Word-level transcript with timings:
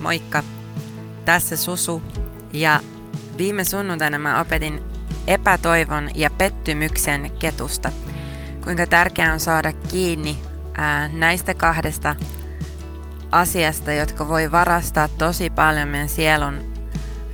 Moikka! 0.00 0.42
Tässä 1.24 1.56
Susu 1.56 2.02
ja 2.52 2.80
viime 3.38 3.64
sunnuntaina 3.64 4.18
mä 4.18 4.40
opetin 4.40 4.82
epätoivon 5.26 6.10
ja 6.14 6.30
pettymyksen 6.30 7.30
ketusta. 7.38 7.92
Kuinka 8.64 8.86
tärkeää 8.86 9.32
on 9.32 9.40
saada 9.40 9.72
kiinni 9.72 10.38
ää, 10.74 11.08
näistä 11.08 11.54
kahdesta 11.54 12.16
asiasta, 13.32 13.92
jotka 13.92 14.28
voi 14.28 14.52
varastaa 14.52 15.08
tosi 15.08 15.50
paljon 15.50 15.88
meidän 15.88 16.08
sielun 16.08 16.72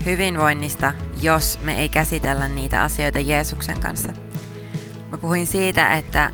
hyvinvoinnista, 0.05 0.93
jos 1.23 1.59
me 1.63 1.79
ei 1.79 1.89
käsitellä 1.89 2.49
niitä 2.49 2.83
asioita 2.83 3.21
Jeesuksen 3.21 3.81
kanssa. 3.81 4.13
Mä 5.11 5.19
puhuin 5.19 5.47
siitä, 5.47 5.95
että 5.95 6.31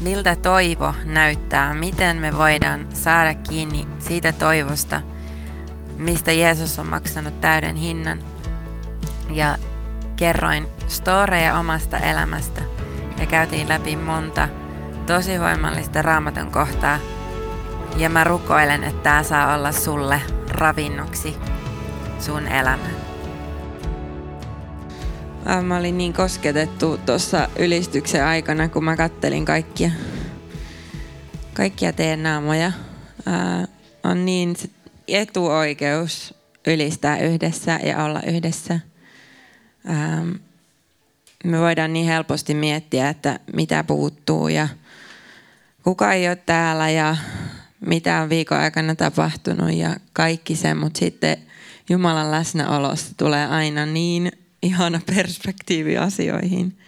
miltä 0.00 0.36
toivo 0.36 0.94
näyttää, 1.04 1.74
miten 1.74 2.16
me 2.16 2.36
voidaan 2.36 2.86
saada 2.92 3.34
kiinni 3.34 3.88
siitä 3.98 4.32
toivosta, 4.32 5.00
mistä 5.98 6.32
Jeesus 6.32 6.78
on 6.78 6.86
maksanut 6.86 7.40
täyden 7.40 7.76
hinnan. 7.76 8.18
Ja 9.30 9.58
kerroin 10.16 10.66
storeja 10.88 11.58
omasta 11.58 11.98
elämästä 11.98 12.62
ja 13.20 13.26
käytiin 13.26 13.68
läpi 13.68 13.96
monta 13.96 14.48
tosi 15.06 15.40
voimallista 15.40 16.02
raamatun 16.02 16.50
kohtaa. 16.50 16.98
Ja 17.96 18.10
mä 18.10 18.24
rukoilen, 18.24 18.84
että 18.84 19.02
tämä 19.02 19.22
saa 19.22 19.54
olla 19.54 19.72
sulle 19.72 20.20
ravinnoksi 20.48 21.36
sun 22.20 22.48
elämään. 22.48 22.98
Mä 25.62 25.76
olin 25.76 25.98
niin 25.98 26.12
kosketettu 26.12 26.98
tuossa 27.06 27.48
ylistyksen 27.58 28.24
aikana, 28.24 28.68
kun 28.68 28.84
mä 28.84 28.96
kattelin 28.96 29.44
kaikkia, 29.44 29.90
kaikkia 31.54 31.92
teen 31.92 32.22
naamoja. 32.22 32.72
Ää, 33.26 33.66
on 34.04 34.24
niin 34.24 34.56
etuoikeus 35.08 36.34
ylistää 36.66 37.18
yhdessä 37.18 37.80
ja 37.82 38.04
olla 38.04 38.20
yhdessä. 38.26 38.80
Ää, 39.86 40.26
me 41.44 41.58
voidaan 41.58 41.92
niin 41.92 42.06
helposti 42.06 42.54
miettiä, 42.54 43.08
että 43.08 43.40
mitä 43.52 43.84
puuttuu 43.84 44.48
ja 44.48 44.68
kuka 45.82 46.12
ei 46.12 46.28
ole 46.28 46.36
täällä 46.36 46.90
ja 46.90 47.16
mitä 47.86 48.20
on 48.20 48.28
viikon 48.28 48.58
aikana 48.58 48.94
tapahtunut 48.94 49.72
ja 49.72 49.96
kaikki 50.12 50.56
se, 50.56 50.74
mutta 50.74 50.98
sitten 50.98 51.38
Jumalan 51.90 52.30
läsnäolosta 52.30 53.14
tulee 53.16 53.46
aina 53.46 53.86
niin 53.86 54.32
ihana 54.62 55.00
perspektiivi 55.06 55.98
asioihin. 55.98 56.78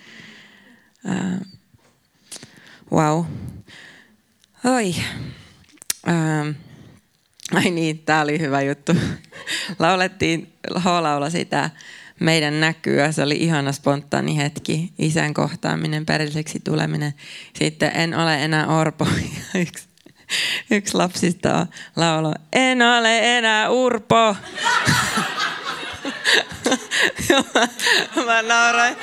Uh, 1.04 1.46
wow. 2.92 3.24
Oi. 4.64 4.94
Uh, 6.08 6.54
ai 7.54 7.70
niin, 7.70 7.98
tää 7.98 8.22
oli 8.22 8.38
hyvä 8.38 8.60
juttu. 8.62 8.92
Laulettiin 9.78 10.52
H-laula 10.78 11.30
sitä 11.30 11.70
meidän 12.20 12.60
näkyä. 12.60 13.12
Se 13.12 13.22
oli 13.22 13.36
ihana 13.36 13.72
spontaani 13.72 14.36
hetki. 14.36 14.92
Isän 14.98 15.34
kohtaaminen, 15.34 16.06
perilliseksi 16.06 16.60
tuleminen. 16.64 17.14
Sitten 17.58 17.92
en 17.94 18.14
ole 18.14 18.44
enää 18.44 18.66
orpo. 18.66 19.06
Yksi, 19.62 19.88
yksi 20.70 20.94
lapsista 20.94 21.56
on 21.56 21.66
laulo. 21.96 22.34
En 22.52 22.82
ole 22.82 23.38
enää 23.38 23.70
urpo 23.70 24.36
mä, 28.16 28.24
mä, 28.26 28.42
nauroin, 28.42 28.96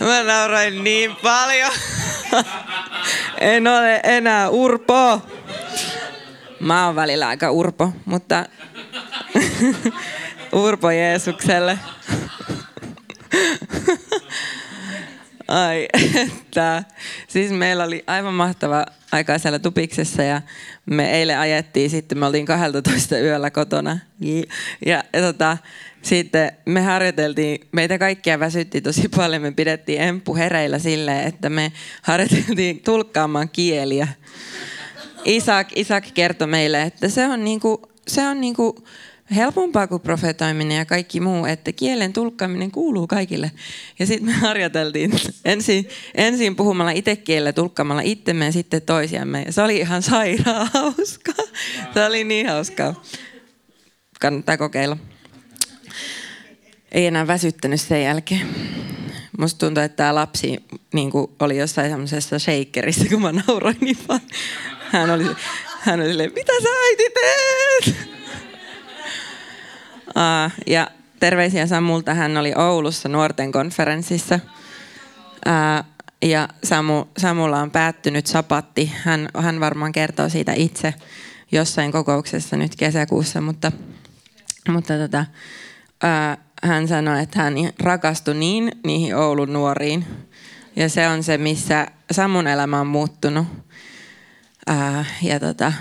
mä 0.00 0.22
nauroin 0.22 0.84
niin 0.84 1.16
paljon. 1.16 1.72
en 3.40 3.66
ole 3.66 4.00
enää 4.04 4.48
urpo. 4.48 5.22
Mä 6.60 6.86
oon 6.86 6.96
välillä 6.96 7.28
aika 7.28 7.50
urpo, 7.50 7.92
mutta 8.04 8.44
urpo 10.52 10.90
Jeesukselle. 10.90 11.78
Ai, 15.48 15.88
että. 16.14 16.84
Siis 17.28 17.50
meillä 17.50 17.84
oli 17.84 18.04
aivan 18.06 18.34
mahtava 18.34 18.86
aika 19.12 19.38
siellä 19.38 19.58
tupiksessa 19.58 20.22
ja 20.22 20.42
me 20.86 21.10
eilen 21.10 21.38
ajettiin 21.38 21.90
sitten, 21.90 22.18
me 22.18 22.26
oltiin 22.26 22.46
12 22.46 23.18
yöllä 23.18 23.50
kotona. 23.50 23.98
Ja, 24.86 25.04
ja, 25.12 25.20
tota, 25.20 25.56
sitten 26.02 26.52
me 26.66 26.80
harjoiteltiin, 26.80 27.68
meitä 27.72 27.98
kaikkia 27.98 28.40
väsytti 28.40 28.80
tosi 28.80 29.08
paljon, 29.08 29.42
me 29.42 29.50
pidettiin 29.50 30.00
emppu 30.00 30.36
hereillä 30.36 30.78
silleen, 30.78 31.26
että 31.28 31.50
me 31.50 31.72
harjoiteltiin 32.02 32.80
tulkkaamaan 32.80 33.48
kieliä. 33.48 34.08
Isak, 35.24 35.68
Isak 35.74 36.04
kertoi 36.14 36.48
meille, 36.48 36.82
että 36.82 37.08
se 37.08 37.26
on, 37.26 37.44
niinku, 37.44 37.82
se 38.08 38.28
on 38.28 38.40
niinku 38.40 38.86
helpompaa 39.36 39.86
kuin 39.86 40.02
profetoiminen 40.02 40.78
ja 40.78 40.84
kaikki 40.84 41.20
muu, 41.20 41.44
että 41.44 41.72
kielen 41.72 42.12
tulkkaaminen 42.12 42.70
kuuluu 42.70 43.06
kaikille. 43.06 43.50
Ja 43.98 44.06
sitten 44.06 44.26
me 44.26 44.32
harjoiteltiin 44.32 45.12
ensin, 45.44 45.88
ensin 46.14 46.56
puhumalla 46.56 46.90
itse 46.90 47.16
kielellä, 47.16 47.52
tulkkaamalla 47.52 48.02
itsemme 48.02 48.44
ja 48.44 48.52
sitten 48.52 48.82
toisiamme. 48.82 49.42
Ja 49.42 49.52
se 49.52 49.62
oli 49.62 49.76
ihan 49.76 50.02
sairaan 50.02 50.70
hauskaa. 50.74 51.44
Se 51.94 52.04
oli 52.04 52.24
niin 52.24 52.48
hauskaa. 52.48 53.02
Kannattaa 54.20 54.56
kokeilla 54.56 54.96
ei 56.96 57.06
enää 57.06 57.26
väsyttänyt 57.26 57.80
sen 57.80 58.02
jälkeen. 58.02 58.46
Musta 59.38 59.66
tuntuu, 59.66 59.82
että 59.82 59.96
tämä 59.96 60.14
lapsi 60.14 60.56
niin 60.94 61.10
oli 61.40 61.56
jossain 61.58 61.90
semmoisessa 61.90 62.38
shakerissä, 62.38 63.04
kun 63.10 63.22
mä 63.22 63.32
nauroin 63.32 63.76
niin 63.80 63.98
vaan. 64.08 64.20
Hän 64.92 65.10
oli, 65.10 65.36
hän 65.80 66.00
oli 66.00 66.08
silleen, 66.08 66.32
mitä 66.34 66.52
sä 66.62 66.68
äiti 66.84 67.04
teet? 67.14 68.08
Uh, 70.08 70.52
ja 70.66 70.90
terveisiä 71.20 71.66
Samulta, 71.66 72.14
hän 72.14 72.36
oli 72.36 72.52
Oulussa 72.56 73.08
nuorten 73.08 73.52
konferenssissa. 73.52 74.40
Uh, 75.46 75.84
ja 76.22 76.48
Samu, 76.64 77.04
Samulla 77.18 77.60
on 77.60 77.70
päättynyt 77.70 78.26
sapatti. 78.26 78.92
Hän, 79.02 79.28
hän 79.38 79.60
varmaan 79.60 79.92
kertoo 79.92 80.28
siitä 80.28 80.52
itse 80.52 80.94
jossain 81.52 81.92
kokouksessa 81.92 82.56
nyt 82.56 82.76
kesäkuussa, 82.76 83.40
mutta, 83.40 83.72
mutta 84.68 84.94
tota, 84.98 85.26
uh, 86.04 86.42
hän 86.62 86.88
sanoi, 86.88 87.22
että 87.22 87.42
hän 87.42 87.54
rakastui 87.82 88.34
niin 88.34 88.72
niihin 88.84 89.16
Oulun 89.16 89.52
nuoriin. 89.52 90.06
Ja 90.76 90.88
se 90.88 91.08
on 91.08 91.22
se, 91.22 91.38
missä 91.38 91.86
Samun 92.10 92.46
elämä 92.46 92.80
on 92.80 92.86
muuttunut. 92.86 93.46
Ää, 94.66 95.04
ja 95.22 95.40
tota, 95.40 95.72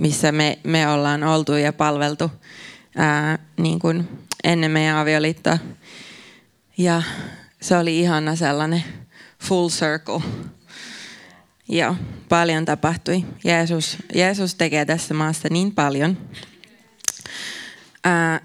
missä 0.00 0.32
me, 0.32 0.58
me 0.64 0.88
ollaan 0.88 1.24
oltu 1.24 1.52
ja 1.52 1.72
palveltu 1.72 2.30
ää, 2.96 3.38
niin 3.56 3.78
kuin 3.78 4.08
ennen 4.44 4.70
meidän 4.70 4.96
avioliittoa. 4.96 5.58
Ja 6.78 7.02
se 7.60 7.76
oli 7.76 8.00
ihana 8.00 8.36
sellainen 8.36 8.84
full 9.42 9.68
circle. 9.68 10.22
Joo, 11.68 11.96
paljon 12.28 12.64
tapahtui. 12.64 13.24
Jeesus, 13.44 13.98
Jeesus 14.14 14.54
tekee 14.54 14.84
tässä 14.84 15.14
maassa 15.14 15.48
niin 15.50 15.74
paljon. 15.74 16.18
Ää, 18.04 18.40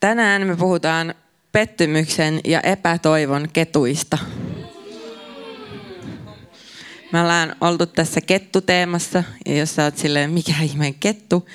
Tänään 0.00 0.46
me 0.46 0.56
puhutaan 0.56 1.14
pettymyksen 1.52 2.40
ja 2.44 2.60
epätoivon 2.60 3.48
ketuista. 3.52 4.18
Me 7.12 7.20
ollaan 7.20 7.56
oltu 7.60 7.86
tässä 7.86 8.20
kettuteemassa, 8.20 9.24
ja 9.46 9.56
jos 9.56 9.74
sä 9.74 9.84
oot 9.84 9.98
silleen, 9.98 10.30
mikä 10.30 10.52
ihmeen 10.62 10.94
kettu, 10.94 11.48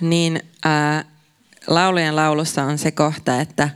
niin 0.00 0.42
ää, 0.64 1.04
laulujen 1.66 2.16
laulussa 2.16 2.62
on 2.62 2.78
se 2.78 2.90
kohta, 2.90 3.40
että, 3.40 3.68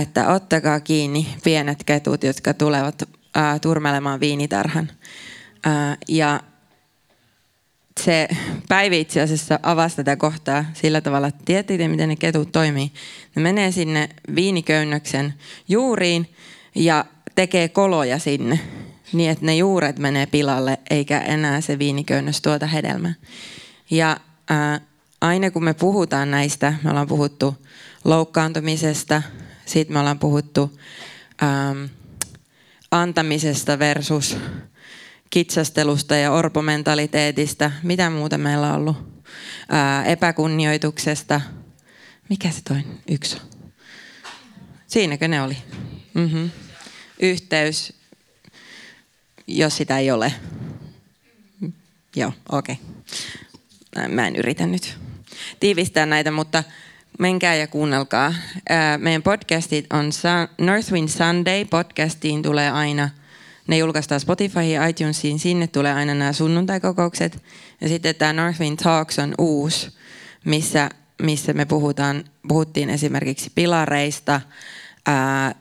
että 0.00 0.28
ottakaa 0.28 0.80
kiinni 0.80 1.26
pienet 1.44 1.84
ketut, 1.84 2.24
jotka 2.24 2.54
tulevat 2.54 3.02
ää, 3.34 3.58
turmelemaan 3.58 4.20
viinitarhan. 4.20 4.90
Ää, 5.64 5.96
ja 6.08 6.40
se 8.00 8.28
Päivi 8.68 9.00
itse 9.00 9.20
asiassa 9.20 9.60
avasi 9.62 9.96
tätä 9.96 10.16
kohtaa 10.16 10.64
sillä 10.74 11.00
tavalla, 11.00 11.28
että 11.28 11.42
tiedätte, 11.44 11.88
miten 11.88 12.08
ne 12.08 12.16
ketut 12.16 12.52
toimii. 12.52 12.92
Ne 13.34 13.42
menee 13.42 13.72
sinne 13.72 14.08
viiniköynnöksen 14.34 15.34
juuriin 15.68 16.34
ja 16.74 17.04
tekee 17.34 17.68
koloja 17.68 18.18
sinne, 18.18 18.60
niin 19.12 19.30
että 19.30 19.46
ne 19.46 19.56
juuret 19.56 19.98
menee 19.98 20.26
pilalle, 20.26 20.78
eikä 20.90 21.20
enää 21.20 21.60
se 21.60 21.78
viiniköynnös 21.78 22.40
tuota 22.40 22.66
hedelmää. 22.66 23.14
Ja 23.90 24.16
ää, 24.50 24.80
aina 25.20 25.50
kun 25.50 25.64
me 25.64 25.74
puhutaan 25.74 26.30
näistä, 26.30 26.74
me 26.84 26.90
ollaan 26.90 27.06
puhuttu 27.06 27.66
loukkaantumisesta, 28.04 29.22
sitten 29.66 29.94
me 29.94 30.00
ollaan 30.00 30.18
puhuttu 30.18 30.80
ää, 31.40 31.74
antamisesta 32.90 33.78
versus 33.78 34.36
kitsastelusta 35.30 36.16
ja 36.16 36.32
orpomentaliteetista. 36.32 37.70
Mitä 37.82 38.10
muuta 38.10 38.38
meillä 38.38 38.68
on 38.68 38.74
ollut? 38.74 38.96
Ää, 39.68 40.04
epäkunnioituksesta. 40.04 41.40
Mikä 42.28 42.50
se 42.50 42.60
toinen 42.62 42.98
yksi 43.10 43.36
Siinäkö 44.86 45.28
ne 45.28 45.42
oli? 45.42 45.56
Mm-hmm. 46.14 46.50
Yhteys, 47.20 47.92
jos 49.46 49.76
sitä 49.76 49.98
ei 49.98 50.10
ole. 50.10 50.32
Joo, 52.16 52.32
okei. 52.52 52.78
Okay. 53.94 54.08
Mä 54.08 54.26
en 54.26 54.36
yritä 54.36 54.66
nyt. 54.66 54.98
tiivistää 55.60 56.06
näitä, 56.06 56.30
mutta 56.30 56.64
menkää 57.18 57.54
ja 57.54 57.66
kuunnelkaa. 57.66 58.34
Meidän 58.98 59.22
podcastit 59.22 59.86
on 59.92 60.10
Northwind 60.58 61.08
Sunday. 61.08 61.64
Podcastiin 61.64 62.42
tulee 62.42 62.70
aina, 62.70 63.10
ne 63.66 63.78
julkaistaan 63.78 64.20
Spotifyhin, 64.20 64.88
iTunesiin, 64.88 65.38
sinne 65.38 65.66
tulee 65.66 65.92
aina 65.92 66.14
nämä 66.14 66.32
sunnuntaikokoukset. 66.32 67.42
Ja 67.80 67.88
sitten 67.88 68.14
tämä 68.14 68.32
Northwind 68.32 68.76
Talks 68.82 69.18
on 69.18 69.34
uusi, 69.38 69.90
missä, 70.44 70.90
missä 71.22 71.52
me 71.52 71.64
puhutaan, 71.64 72.24
puhuttiin 72.48 72.90
esimerkiksi 72.90 73.50
pilareista. 73.54 74.40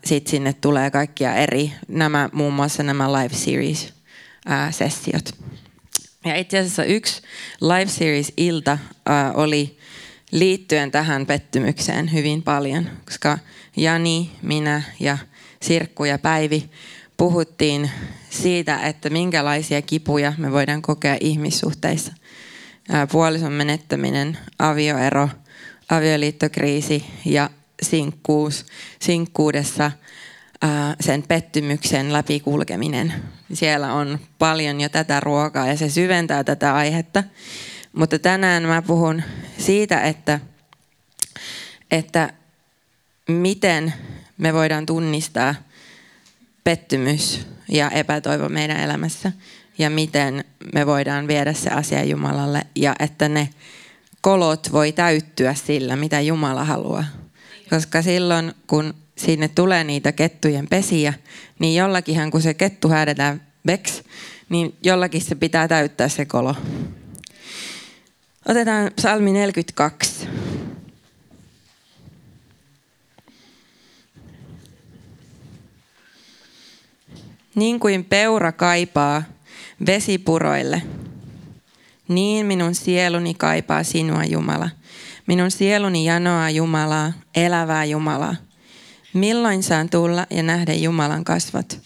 Sitten 0.05 0.31
sinne 0.31 0.53
tulee 0.53 0.91
kaikkia 0.91 1.35
eri, 1.35 1.73
nämä, 1.87 2.29
muun 2.33 2.53
muassa 2.53 2.83
nämä 2.83 3.13
live 3.13 3.35
series 3.35 3.93
sessiot. 4.71 5.29
Ja 6.25 6.35
itse 6.35 6.59
asiassa 6.59 6.83
yksi 6.83 7.21
live 7.61 7.87
series 7.87 8.33
ilta 8.37 8.77
oli 9.33 9.77
liittyen 10.31 10.91
tähän 10.91 11.25
pettymykseen 11.25 12.13
hyvin 12.13 12.43
paljon, 12.43 12.89
koska 13.05 13.37
Jani, 13.77 14.31
minä 14.41 14.81
ja 14.99 15.17
Sirkku 15.61 16.05
ja 16.05 16.19
Päivi 16.19 16.69
puhuttiin 17.17 17.91
siitä, 18.29 18.79
että 18.79 19.09
minkälaisia 19.09 19.81
kipuja 19.81 20.33
me 20.37 20.51
voidaan 20.51 20.81
kokea 20.81 21.17
ihmissuhteissa. 21.19 22.13
Puolison 23.11 23.51
menettäminen, 23.51 24.37
avioero, 24.59 25.29
avioliittokriisi 25.89 27.05
ja 27.25 27.49
sinkkuus, 27.81 28.65
sinkkuudessa 28.99 29.91
sen 30.99 31.23
pettymyksen 31.23 32.13
läpikulkeminen. 32.13 33.13
Siellä 33.53 33.93
on 33.93 34.19
paljon 34.39 34.81
jo 34.81 34.89
tätä 34.89 35.19
ruokaa 35.19 35.67
ja 35.67 35.77
se 35.77 35.89
syventää 35.89 36.43
tätä 36.43 36.75
aihetta. 36.75 37.23
Mutta 37.93 38.19
tänään 38.19 38.63
mä 38.63 38.81
puhun 38.81 39.23
siitä, 39.57 40.01
että, 40.01 40.39
että 41.91 42.33
miten 43.27 43.93
me 44.37 44.53
voidaan 44.53 44.85
tunnistaa 44.85 45.55
pettymys 46.63 47.47
ja 47.69 47.89
epätoivo 47.89 48.49
meidän 48.49 48.79
elämässä 48.79 49.31
ja 49.77 49.89
miten 49.89 50.43
me 50.73 50.85
voidaan 50.85 51.27
viedä 51.27 51.53
se 51.53 51.69
asia 51.69 52.03
Jumalalle 52.03 52.61
ja 52.75 52.95
että 52.99 53.29
ne 53.29 53.49
kolot 54.21 54.71
voi 54.71 54.91
täyttyä 54.91 55.53
sillä, 55.53 55.95
mitä 55.95 56.21
Jumala 56.21 56.65
haluaa. 56.65 57.05
Koska 57.69 58.01
silloin, 58.01 58.53
kun 58.67 58.93
sinne 59.17 59.47
tulee 59.47 59.83
niitä 59.83 60.11
kettujen 60.11 60.67
pesiä, 60.67 61.13
niin 61.59 61.75
jollakinhan 61.75 62.31
kun 62.31 62.41
se 62.41 62.53
kettu 62.53 62.89
häädetään 62.89 63.41
veks, 63.67 64.03
niin 64.49 64.75
jollakin 64.83 65.21
se 65.21 65.35
pitää 65.35 65.67
täyttää 65.67 66.09
se 66.09 66.25
kolo. 66.25 66.55
Otetaan 68.45 68.91
psalmi 68.95 69.31
42. 69.31 70.27
Niin 77.55 77.79
kuin 77.79 78.05
peura 78.05 78.51
kaipaa 78.51 79.23
vesipuroille, 79.85 80.81
niin 82.07 82.45
minun 82.45 82.75
sieluni 82.75 83.33
kaipaa 83.33 83.83
sinua, 83.83 84.23
Jumala. 84.23 84.69
Minun 85.27 85.51
sieluni 85.51 86.05
janoaa 86.05 86.49
Jumalaa, 86.49 87.13
elävää 87.35 87.85
Jumalaa. 87.85 88.35
Milloin 89.13 89.63
saan 89.63 89.89
tulla 89.89 90.27
ja 90.29 90.43
nähdä 90.43 90.73
Jumalan 90.73 91.23
kasvot? 91.23 91.79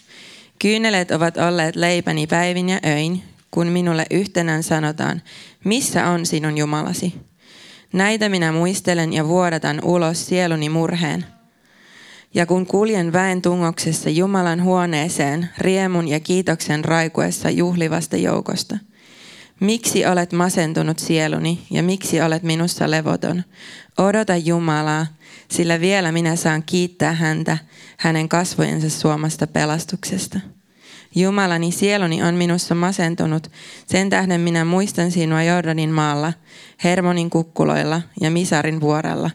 Kyynelet 0.58 1.10
ovat 1.10 1.36
olleet 1.36 1.76
leipäni 1.76 2.26
päivin 2.26 2.68
ja 2.68 2.80
öin, 2.86 3.22
kun 3.50 3.66
minulle 3.66 4.06
yhtenään 4.10 4.62
sanotaan, 4.62 5.22
missä 5.64 6.08
on 6.08 6.26
sinun 6.26 6.58
Jumalasi? 6.58 7.14
Näitä 7.92 8.28
minä 8.28 8.52
muistelen 8.52 9.12
ja 9.12 9.28
vuodatan 9.28 9.80
ulos 9.84 10.26
sieluni 10.26 10.68
murheen. 10.68 11.24
Ja 12.34 12.46
kun 12.46 12.66
kuljen 12.66 13.12
väen 13.12 13.42
tungoksessa 13.42 14.10
Jumalan 14.10 14.62
huoneeseen, 14.62 15.48
riemun 15.58 16.08
ja 16.08 16.20
kiitoksen 16.20 16.84
raikuessa 16.84 17.50
juhlivasta 17.50 18.16
joukosta. 18.16 18.78
Miksi 19.60 20.06
olet 20.06 20.32
masentunut 20.32 20.98
sieluni 20.98 21.58
ja 21.70 21.82
miksi 21.82 22.20
olet 22.20 22.42
minussa 22.42 22.90
levoton? 22.90 23.42
Odota 23.98 24.36
Jumalaa, 24.36 25.06
sillä 25.50 25.80
vielä 25.80 26.12
minä 26.12 26.36
saan 26.36 26.62
kiittää 26.62 27.12
häntä 27.12 27.58
hänen 27.96 28.28
kasvojensa 28.28 28.90
suomasta 28.90 29.46
pelastuksesta. 29.46 30.40
Jumalani, 31.14 31.72
sieluni 31.72 32.22
on 32.22 32.34
minussa 32.34 32.74
masentunut, 32.74 33.50
sen 33.86 34.10
tähden 34.10 34.40
minä 34.40 34.64
muistan 34.64 35.10
sinua 35.10 35.42
Jordanin 35.42 35.90
maalla, 35.90 36.32
Hermonin 36.84 37.30
kukkuloilla 37.30 38.02
ja 38.20 38.30
Misarin 38.30 38.80
vuorella. 38.80 39.30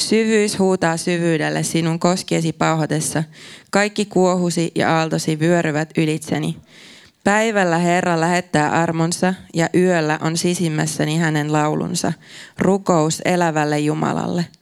Syvyys 0.00 0.58
huutaa 0.58 0.96
syvyydelle 0.96 1.62
sinun 1.62 1.98
koskiesi 1.98 2.52
pauhatessa, 2.52 3.24
kaikki 3.70 4.04
kuohusi 4.04 4.72
ja 4.74 4.96
aaltosi 4.96 5.38
vyöryvät 5.38 5.90
ylitseni. 5.98 6.56
Päivällä 7.28 7.78
Herra 7.78 8.20
lähettää 8.20 8.70
armonsa 8.70 9.34
ja 9.54 9.68
yöllä 9.74 10.18
on 10.22 10.36
sisimmässäni 10.36 11.16
hänen 11.16 11.52
laulunsa, 11.52 12.12
rukous 12.58 13.22
elävälle 13.24 13.78
Jumalalle– 13.78 14.44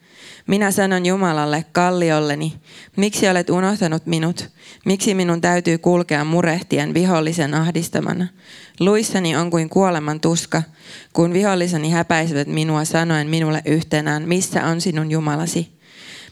minä 0.46 0.70
sanon 0.70 1.06
Jumalalle, 1.06 1.64
kalliolleni, 1.72 2.54
miksi 2.96 3.28
olet 3.28 3.50
unohtanut 3.50 4.06
minut? 4.06 4.50
Miksi 4.84 5.14
minun 5.14 5.40
täytyy 5.40 5.78
kulkea 5.78 6.24
murehtien 6.24 6.94
vihollisen 6.94 7.54
ahdistamana? 7.54 8.26
Luissani 8.80 9.36
on 9.36 9.50
kuin 9.50 9.68
kuoleman 9.68 10.20
tuska, 10.20 10.62
kun 11.12 11.32
viholliseni 11.32 11.90
häpäisevät 11.90 12.48
minua 12.48 12.84
sanoen 12.84 13.28
minulle 13.28 13.62
yhtenään, 13.64 14.28
missä 14.28 14.66
on 14.66 14.80
sinun 14.80 15.10
Jumalasi? 15.10 15.78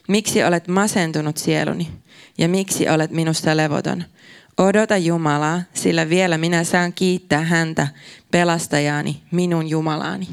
Miksi 0.07 0.43
olet 0.43 0.67
masentunut 0.67 1.37
sieluni? 1.37 1.89
Ja 2.37 2.49
miksi 2.49 2.89
olet 2.89 3.11
minusta 3.11 3.57
levoton? 3.57 4.03
Odota 4.57 4.97
Jumalaa, 4.97 5.61
sillä 5.73 6.09
vielä 6.09 6.37
minä 6.37 6.63
saan 6.63 6.93
kiittää 6.93 7.41
häntä, 7.41 7.87
pelastajaani, 8.31 9.21
minun 9.31 9.69
Jumalaani. 9.69 10.27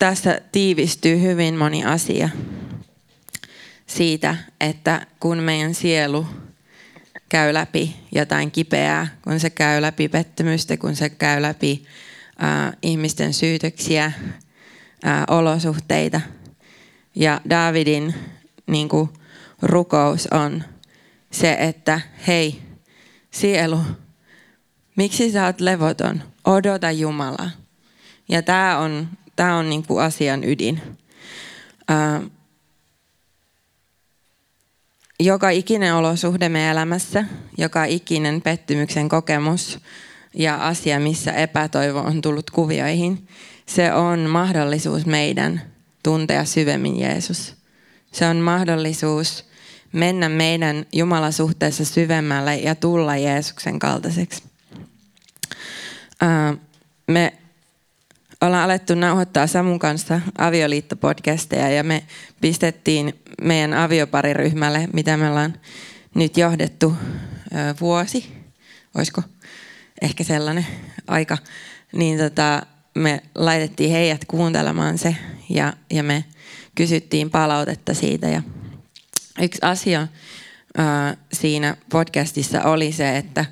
tässä 0.00 0.40
tiivistyy 0.52 1.20
hyvin 1.20 1.54
moni 1.54 1.84
asia 1.84 2.28
siitä, 3.86 4.36
että 4.60 5.06
kun 5.20 5.38
meidän 5.38 5.74
sielu 5.74 6.26
käy 7.28 7.54
läpi 7.54 7.96
jotain 8.12 8.50
kipeää, 8.50 9.06
kun 9.22 9.40
se 9.40 9.50
käy 9.50 9.82
läpi 9.82 10.08
pettymystä, 10.08 10.76
kun 10.76 10.96
se 10.96 11.08
käy 11.08 11.42
läpi 11.42 11.84
äh, 12.42 12.72
ihmisten 12.82 13.32
syytöksiä, 13.32 14.04
äh, 14.04 14.14
olosuhteita. 15.28 16.20
Ja 17.14 17.40
Davidin 17.50 18.14
niin 18.66 18.88
kuin, 18.88 19.08
rukous 19.62 20.26
on 20.26 20.64
se, 21.32 21.56
että 21.58 22.00
hei, 22.26 22.62
sielu, 23.30 23.80
miksi 24.96 25.32
sä 25.32 25.46
oot 25.46 25.60
levoton? 25.60 26.22
Odota 26.44 26.90
Jumalaa. 26.90 27.50
Ja 28.28 28.42
tämä 28.42 28.78
on 28.78 29.08
Tämä 29.40 29.56
on 29.56 29.70
niin 29.70 29.86
kuin 29.86 30.04
asian 30.04 30.44
ydin. 30.44 30.80
Ää, 31.88 32.22
joka 35.20 35.50
ikinen 35.50 35.94
olosuhde 35.94 36.48
meidän 36.48 36.70
elämässä, 36.72 37.24
joka 37.58 37.84
ikinen 37.84 38.42
pettymyksen 38.42 39.08
kokemus 39.08 39.78
ja 40.34 40.68
asia, 40.68 41.00
missä 41.00 41.32
epätoivo 41.32 41.98
on 41.98 42.20
tullut 42.20 42.50
kuvioihin, 42.50 43.28
se 43.66 43.92
on 43.92 44.18
mahdollisuus 44.18 45.06
meidän 45.06 45.62
tuntea 46.02 46.44
syvemmin 46.44 47.00
Jeesus. 47.00 47.54
Se 48.12 48.26
on 48.26 48.36
mahdollisuus 48.36 49.44
mennä 49.92 50.28
meidän 50.28 50.86
Jumalasuhteessa 50.92 51.84
syvemmälle 51.84 52.56
ja 52.56 52.74
tulla 52.74 53.16
Jeesuksen 53.16 53.78
kaltaiseksi. 53.78 54.42
Me 57.06 57.32
ollaan 58.40 58.64
alettu 58.64 58.94
nauhoittaa 58.94 59.46
Samun 59.46 59.78
kanssa 59.78 60.20
avioliittopodcasteja 60.38 61.70
ja 61.70 61.84
me 61.84 62.04
pistettiin 62.40 63.20
meidän 63.42 63.74
aviopariryhmälle, 63.74 64.88
mitä 64.92 65.16
me 65.16 65.28
ollaan 65.28 65.54
nyt 66.14 66.36
johdettu 66.36 66.96
vuosi, 67.80 68.32
olisiko 68.94 69.22
ehkä 70.02 70.24
sellainen 70.24 70.66
aika, 71.06 71.38
niin 71.92 72.18
tota, 72.18 72.62
me 72.94 73.22
laitettiin 73.34 73.90
heidät 73.90 74.24
kuuntelemaan 74.24 74.98
se 74.98 75.16
ja, 75.48 75.72
ja 75.90 76.02
me 76.02 76.24
kysyttiin 76.74 77.30
palautetta 77.30 77.94
siitä. 77.94 78.28
Ja 78.28 78.42
yksi 79.42 79.58
asia 79.62 80.08
ää, 80.76 81.16
siinä 81.32 81.76
podcastissa 81.90 82.62
oli 82.62 82.92
se, 82.92 83.16
että 83.16 83.44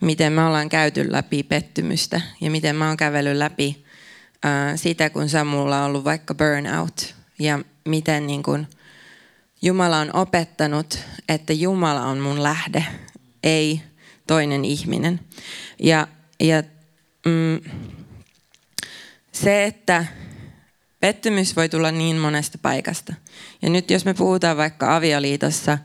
miten 0.00 0.32
me 0.32 0.44
ollaan 0.44 0.68
käyty 0.68 1.12
läpi 1.12 1.42
pettymystä 1.42 2.20
ja 2.40 2.50
miten 2.50 2.76
mä 2.76 2.88
oon 2.88 2.96
kävellyt 2.96 3.36
läpi 3.36 3.84
sitä, 4.76 5.10
kun 5.10 5.28
Samulla 5.28 5.78
on 5.78 5.84
ollut 5.84 6.04
vaikka 6.04 6.34
burnout 6.34 7.14
ja 7.38 7.58
miten 7.84 8.26
niin 8.26 8.42
kuin 8.42 8.66
Jumala 9.62 9.98
on 9.98 10.16
opettanut, 10.16 10.98
että 11.28 11.52
Jumala 11.52 12.02
on 12.02 12.18
mun 12.18 12.42
lähde, 12.42 12.84
ei 13.42 13.82
toinen 14.26 14.64
ihminen. 14.64 15.20
Ja, 15.78 16.08
ja 16.40 16.62
mm, 17.26 17.70
se, 19.32 19.64
että 19.64 20.04
pettymys 21.06 21.56
voi 21.56 21.68
tulla 21.68 21.90
niin 21.90 22.16
monesta 22.16 22.58
paikasta. 22.58 23.14
Ja 23.62 23.70
nyt 23.70 23.90
jos 23.90 24.04
me 24.04 24.14
puhutaan 24.14 24.56
vaikka 24.56 24.96
avioliitossa 24.96 25.78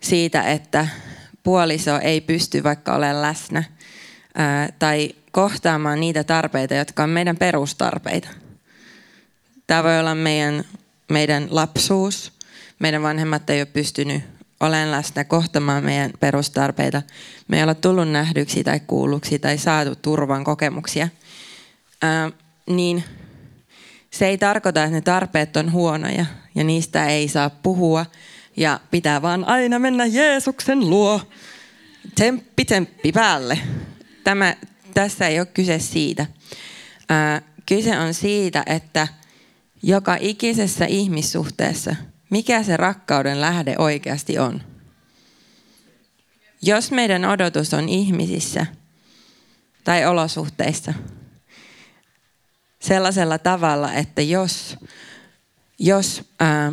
siitä, 0.00 0.42
että 0.42 0.88
puoliso 1.42 1.98
ei 1.98 2.20
pysty 2.20 2.62
vaikka 2.62 2.94
olemaan 2.94 3.22
läsnä 3.22 3.64
ää, 4.34 4.68
tai 4.78 5.14
kohtaamaan 5.32 6.00
niitä 6.00 6.24
tarpeita, 6.24 6.74
jotka 6.74 7.02
on 7.02 7.10
meidän 7.10 7.36
perustarpeita. 7.36 8.28
Tämä 9.66 9.84
voi 9.84 10.00
olla 10.00 10.14
meidän, 10.14 10.64
meidän 11.08 11.48
lapsuus. 11.50 12.32
Meidän 12.78 13.02
vanhemmat 13.02 13.50
ei 13.50 13.60
ole 13.60 13.66
pystynyt 13.66 14.22
olemaan 14.60 14.90
läsnä 14.90 15.24
kohtamaan 15.24 15.84
meidän 15.84 16.10
perustarpeita. 16.20 17.02
Me 17.48 17.56
ei 17.56 17.62
olla 17.62 17.74
tullut 17.74 18.08
nähdyksi 18.08 18.64
tai 18.64 18.80
kuulluksi 18.80 19.38
tai 19.38 19.58
saatu 19.58 19.96
turvan 19.96 20.44
kokemuksia. 20.44 21.08
Ää, 22.02 22.30
niin 22.66 23.04
se 24.18 24.26
ei 24.26 24.38
tarkoita, 24.38 24.84
että 24.84 24.94
ne 24.94 25.00
tarpeet 25.00 25.56
on 25.56 25.72
huonoja 25.72 26.26
ja 26.54 26.64
niistä 26.64 27.06
ei 27.06 27.28
saa 27.28 27.50
puhua 27.50 28.06
ja 28.56 28.80
pitää 28.90 29.22
vaan 29.22 29.44
aina 29.44 29.78
mennä 29.78 30.06
Jeesuksen 30.06 30.90
luo. 30.90 31.20
Temppi, 32.14 32.64
temppi 32.64 33.12
päälle. 33.12 33.58
Tämä, 34.24 34.56
tässä 34.94 35.28
ei 35.28 35.38
ole 35.40 35.46
kyse 35.46 35.78
siitä. 35.78 36.26
Ää, 37.08 37.42
kyse 37.66 37.98
on 37.98 38.14
siitä, 38.14 38.62
että 38.66 39.08
joka 39.82 40.16
ikisessä 40.20 40.84
ihmissuhteessa, 40.84 41.96
mikä 42.30 42.62
se 42.62 42.76
rakkauden 42.76 43.40
lähde 43.40 43.74
oikeasti 43.78 44.38
on. 44.38 44.62
Jos 46.62 46.90
meidän 46.90 47.24
odotus 47.24 47.74
on 47.74 47.88
ihmisissä 47.88 48.66
tai 49.84 50.06
olosuhteissa 50.06 50.94
sellaisella 52.88 53.38
tavalla, 53.38 53.92
että 53.92 54.22
jos, 54.22 54.76
jos 55.78 56.22
ää, 56.40 56.72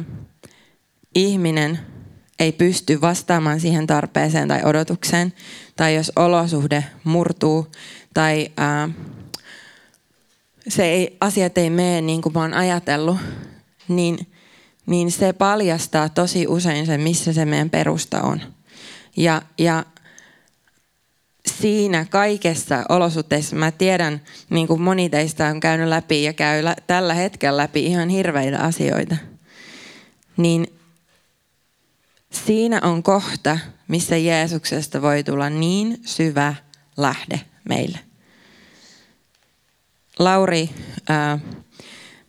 ihminen 1.16 1.80
ei 2.40 2.52
pysty 2.52 3.02
vastaamaan 3.02 3.60
siihen 3.60 3.88
tarpeeseen 3.88 4.48
tai 4.48 4.64
odotukseen, 4.64 5.34
tai 5.76 5.96
jos 5.96 6.12
olosuhde 6.16 6.84
murtuu, 7.04 7.68
tai 8.14 8.52
ää, 8.58 8.90
se 10.68 10.86
ei, 10.86 11.18
asiat 11.22 11.58
ei 11.58 11.70
mene 11.70 12.02
niin 12.02 12.22
kuin 12.22 12.34
mä 12.34 12.42
oon 12.42 12.54
ajatellut, 12.54 13.18
niin, 13.88 14.32
niin 14.86 15.12
se 15.12 15.34
paljastaa 15.34 16.10
tosi 16.10 16.48
usein 16.48 16.86
sen, 16.86 17.02
missä 17.02 17.34
se 17.34 17.46
meidän 17.46 17.70
perusta 17.70 18.22
on. 18.22 18.42
Ja, 19.18 19.42
ja 19.58 19.86
siinä 21.62 22.06
kaikessa 22.10 22.84
olosuhteissa, 22.90 23.56
mä 23.56 23.72
tiedän, 23.72 24.22
niin 24.50 24.68
kuin 24.68 24.82
moni 24.82 25.10
teistä 25.10 25.48
on 25.48 25.60
käynyt 25.60 25.88
läpi 25.88 26.24
ja 26.24 26.34
käy 26.34 26.64
tällä 26.88 27.14
hetkellä 27.14 27.58
läpi 27.58 27.86
ihan 27.86 28.10
hirveitä 28.10 28.60
asioita, 28.60 29.18
niin 30.38 30.68
siinä 32.32 32.80
on 32.84 33.04
kohta, 33.04 33.60
missä 33.88 34.18
Jeesuksesta 34.18 35.02
voi 35.02 35.24
tulla 35.24 35.50
niin 35.50 36.02
syvä 36.06 36.56
lähde 36.98 37.42
meille. 37.70 38.00
Lauri, 40.20 40.70
ää, 41.10 41.40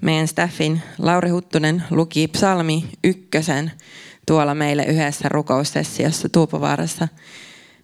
meidän 0.02 0.28
staffin 0.28 0.83
Lauri 0.99 1.28
Huttunen 1.30 1.85
luki 1.90 2.28
psalmi 2.28 2.88
ykkösen 3.04 3.73
tuolla 4.26 4.54
meille 4.54 4.85
yhdessä 4.85 5.28
rukoussessiossa 5.28 6.28
Tuupovaarassa. 6.28 7.09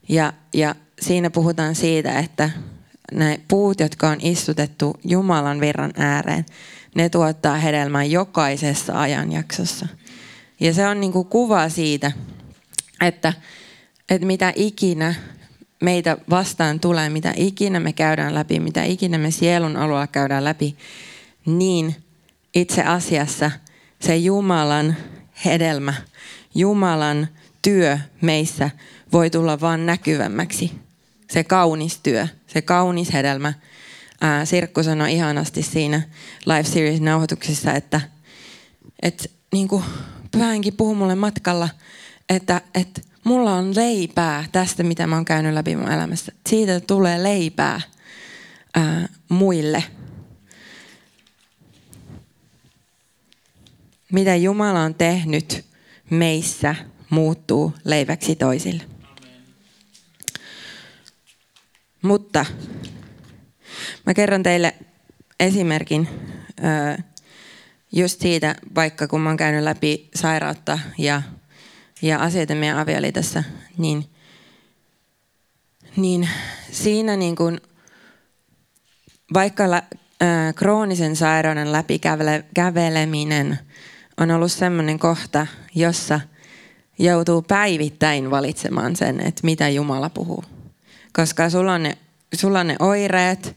Ja, 0.09 0.33
ja 0.55 0.75
siinä 1.03 1.31
puhutaan 1.31 1.75
siitä, 1.75 2.19
että 2.19 2.51
ne 3.13 3.41
puut, 3.49 3.81
jotka 3.81 4.09
on 4.09 4.19
istutettu 4.21 4.97
Jumalan 5.05 5.61
virran 5.61 5.93
ääreen, 5.97 6.47
ne 6.95 7.09
tuottaa 7.09 7.57
hedelmää 7.57 8.05
jokaisessa 8.05 9.01
ajanjaksossa. 9.01 9.87
Ja 10.61 10.75
se 10.75 10.87
on 10.87 11.01
niin 11.01 11.13
kuin 11.13 11.29
kuva 11.29 11.69
siitä, 11.69 12.13
että, 13.01 13.33
että 14.11 14.27
mitä 14.27 14.53
ikinä 14.57 15.15
meitä 15.83 16.17
vastaan 16.31 16.81
tulee, 16.81 17.09
mitä 17.09 17.33
ikinä 17.37 17.81
me 17.81 17.93
käydään 17.93 18.35
läpi, 18.35 18.61
mitä 18.61 18.85
ikinä 18.85 19.19
me 19.19 19.31
sielun 19.31 19.77
alueella 19.77 20.07
käydään 20.07 20.45
läpi, 20.45 20.77
niin 21.47 21.97
itse 22.55 22.83
asiassa 22.83 23.51
se 24.01 24.17
Jumalan 24.17 24.97
hedelmä, 25.45 25.95
Jumalan 26.55 27.29
työ 27.63 27.99
meissä 28.21 28.71
voi 29.13 29.31
tulla 29.31 29.61
vain 29.61 29.87
näkyvämmäksi. 29.87 30.73
Se 31.33 31.45
kaunis 31.45 32.01
työ, 32.03 32.29
se 32.47 32.63
kaunis 32.63 33.13
hedelmä. 33.13 33.53
Ää, 34.21 34.45
Sirkku 34.45 34.83
sanoi 34.83 35.13
ihanasti 35.13 35.63
siinä 35.63 36.03
Live 36.47 36.65
Series-nauhoituksessa, 36.65 37.73
että, 37.73 38.01
että 39.03 39.25
niin 39.53 39.69
kuin 39.69 39.85
pyhänkin 40.31 40.77
puhui 40.77 40.95
mulle 40.95 41.15
matkalla, 41.15 41.69
että, 42.29 42.61
että 42.75 43.01
mulla 43.25 43.55
on 43.55 43.77
leipää 43.77 44.45
tästä, 44.53 44.83
mitä 44.83 45.07
mä 45.07 45.17
oon 45.17 45.25
käynyt 45.25 45.55
läpi 45.55 45.77
mun 45.77 45.93
elämässä. 45.93 46.33
Siitä 46.49 46.81
tulee 46.81 47.23
leipää 47.23 47.81
ää, 48.75 49.09
muille. 49.29 49.85
Mitä 54.13 54.37
Jumala 54.37 54.81
on 54.81 54.95
tehnyt 54.95 55.65
meissä, 56.11 56.75
muuttuu 57.11 57.73
leiväksi 57.85 58.37
toisille. 58.37 58.83
Amen. 58.83 59.43
Mutta 62.03 62.47
mä 64.07 64.15
kerron 64.15 64.43
teille 64.43 64.75
esimerkin 65.41 66.09
just 67.93 68.21
siitä, 68.21 68.55
vaikka 68.75 69.09
kun 69.09 69.21
mä 69.21 69.31
oon 69.31 69.37
käynyt 69.37 69.65
läpi 69.65 70.09
sairautta 70.15 70.79
ja 70.99 71.23
ja 72.03 72.19
asioita 72.19 72.55
meidän 72.55 72.79
avioliitossa, 72.79 73.45
niin, 73.79 74.05
niin 75.97 76.29
siinä 76.71 77.17
niin 77.17 77.37
kuin, 77.37 77.61
vaikka 79.35 79.71
la, 79.71 79.83
ää, 80.21 80.53
kroonisen 80.53 81.17
sairauden 81.17 81.73
läpi 81.73 81.99
kävele, 81.99 82.45
käveleminen 82.55 83.59
on 84.17 84.31
ollut 84.31 84.53
sellainen 84.53 84.99
kohta, 84.99 85.47
jossa 85.75 86.21
joutuu 86.99 87.43
päivittäin 87.43 88.31
valitsemaan 88.31 88.97
sen, 88.97 89.21
että 89.21 89.41
mitä 89.45 89.69
Jumala 89.69 90.11
puhuu. 90.11 90.45
Koska 91.13 91.51
sulla 91.51 91.73
on 91.73 91.83
ne, 91.83 91.99
sulla 92.35 92.61
on 92.61 92.67
ne 92.67 92.77
oireet, 92.79 93.57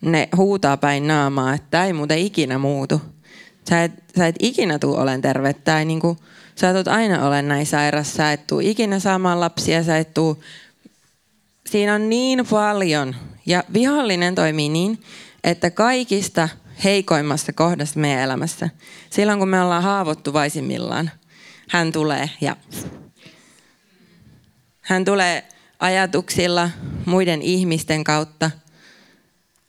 ne 0.00 0.28
huutaa 0.36 0.76
päin 0.76 1.06
naamaa, 1.06 1.54
että 1.54 1.66
tämä 1.70 1.84
ei 1.84 1.92
muuten 1.92 2.18
ikinä 2.18 2.58
muutu. 2.58 3.00
Sä 3.68 3.84
et, 3.84 3.92
sä 4.18 4.26
et 4.26 4.36
ikinä 4.38 4.78
tule 4.78 4.98
olen 4.98 5.20
terve. 5.20 5.52
Tai 5.52 5.84
niin 5.84 6.00
kuin, 6.00 6.18
Sä 6.60 6.72
tulet 6.72 6.88
aina 6.88 7.26
ole 7.26 7.42
näin 7.42 7.66
sairas, 7.66 8.14
sä 8.14 8.32
et 8.32 8.46
tuu 8.46 8.60
ikinä 8.60 8.98
saamaan 8.98 9.40
lapsia, 9.40 9.84
sä 9.84 9.98
et 9.98 10.14
tuu... 10.14 10.42
Siinä 11.66 11.94
on 11.94 12.10
niin 12.10 12.46
paljon. 12.46 13.16
Ja 13.46 13.64
vihollinen 13.72 14.34
toimii 14.34 14.68
niin, 14.68 15.02
että 15.44 15.70
kaikista 15.70 16.48
heikoimmassa 16.84 17.52
kohdassa 17.52 18.00
meidän 18.00 18.22
elämässä, 18.22 18.70
silloin 19.10 19.38
kun 19.38 19.48
me 19.48 19.62
ollaan 19.62 19.82
haavoittuvaisimmillaan, 19.82 21.10
hän 21.68 21.92
tulee 21.92 22.30
ja 22.40 22.56
hän 24.80 25.04
tulee 25.04 25.44
ajatuksilla 25.78 26.70
muiden 27.06 27.42
ihmisten 27.42 28.04
kautta. 28.04 28.50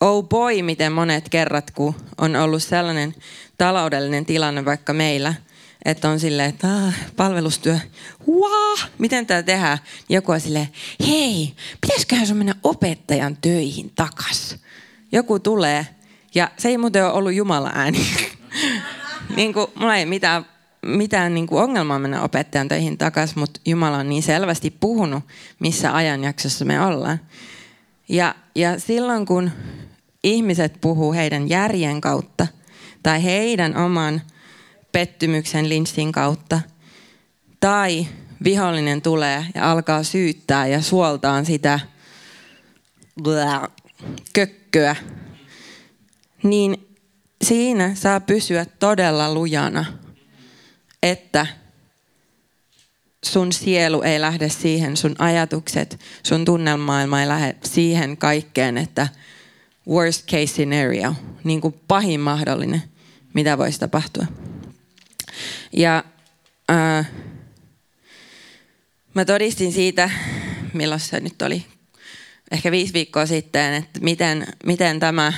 Oh 0.01 0.27
boy, 0.27 0.61
miten 0.61 0.91
monet 0.91 1.29
kerrat, 1.29 1.71
kun 1.71 1.95
on 2.17 2.35
ollut 2.35 2.63
sellainen 2.63 3.15
taloudellinen 3.57 4.25
tilanne 4.25 4.65
vaikka 4.65 4.93
meillä– 4.93 5.33
että 5.85 6.09
on 6.09 6.19
silleen, 6.19 6.49
että 6.49 6.67
ah, 6.67 6.93
palvelustyö, 7.15 7.79
wow, 8.27 8.89
miten 8.97 9.25
tämä 9.25 9.43
tehdään? 9.43 9.77
Joku 10.09 10.31
on 10.31 10.39
silleen, 10.39 10.69
hei, 11.07 11.53
pitäisiköhän 11.81 12.27
sun 12.27 12.37
mennä 12.37 12.55
opettajan 12.63 13.37
töihin 13.41 13.91
takas? 13.95 14.55
Joku 15.11 15.39
tulee, 15.39 15.87
ja 16.35 16.51
se 16.57 16.69
ei 16.69 16.77
muuten 16.77 17.05
ole 17.05 17.13
ollut 17.13 17.33
Jumala 17.33 17.71
ääni. 17.75 18.07
niin 19.35 19.53
kuin, 19.53 19.67
mulla 19.75 19.95
ei 19.95 20.05
mitään, 20.05 20.45
mitään 20.85 21.33
niin 21.33 21.47
kuin 21.47 21.63
ongelmaa 21.63 21.99
mennä 21.99 22.21
opettajan 22.21 22.67
töihin 22.67 22.97
takas, 22.97 23.35
mutta 23.35 23.59
Jumala 23.65 23.97
on 23.97 24.09
niin 24.09 24.23
selvästi 24.23 24.71
puhunut, 24.79 25.23
missä 25.59 25.95
ajanjaksossa 25.95 26.65
me 26.65 26.81
ollaan. 26.81 27.19
Ja, 28.09 28.35
ja 28.55 28.79
silloin 28.79 29.25
kun 29.25 29.51
ihmiset 30.23 30.77
puhuu 30.81 31.13
heidän 31.13 31.49
järjen 31.49 32.01
kautta 32.01 32.47
tai 33.03 33.23
heidän 33.23 33.77
oman 33.77 34.21
pettymyksen 34.91 35.69
linssin 35.69 36.11
kautta. 36.11 36.61
Tai 37.59 38.07
vihollinen 38.43 39.01
tulee 39.01 39.45
ja 39.55 39.71
alkaa 39.71 40.03
syyttää 40.03 40.67
ja 40.67 40.81
suoltaan 40.81 41.45
sitä 41.45 41.79
kökköä. 44.33 44.95
Niin 46.43 46.87
siinä 47.43 47.95
saa 47.95 48.19
pysyä 48.19 48.65
todella 48.65 49.33
lujana, 49.33 49.85
että 51.03 51.47
sun 53.25 53.53
sielu 53.53 54.01
ei 54.01 54.21
lähde 54.21 54.49
siihen, 54.49 54.97
sun 54.97 55.15
ajatukset, 55.19 55.99
sun 56.23 56.45
tunnelmaailma 56.45 57.21
ei 57.21 57.27
lähde 57.27 57.55
siihen 57.63 58.17
kaikkeen, 58.17 58.77
että 58.77 59.07
worst 59.87 60.25
case 60.25 60.47
scenario, 60.47 61.15
niin 61.43 61.61
kuin 61.61 61.75
pahin 61.87 62.19
mahdollinen, 62.19 62.83
mitä 63.33 63.57
voisi 63.57 63.79
tapahtua. 63.79 64.25
Ja 65.73 66.03
ää, 66.69 67.05
mä 69.13 69.25
todistin 69.25 69.73
siitä, 69.73 70.09
milloin 70.73 71.01
se 71.01 71.19
nyt 71.19 71.41
oli, 71.41 71.65
ehkä 72.51 72.71
viisi 72.71 72.93
viikkoa 72.93 73.25
sitten, 73.25 73.73
että 73.73 73.99
miten, 73.99 74.47
miten 74.65 74.99
tämä 74.99 75.33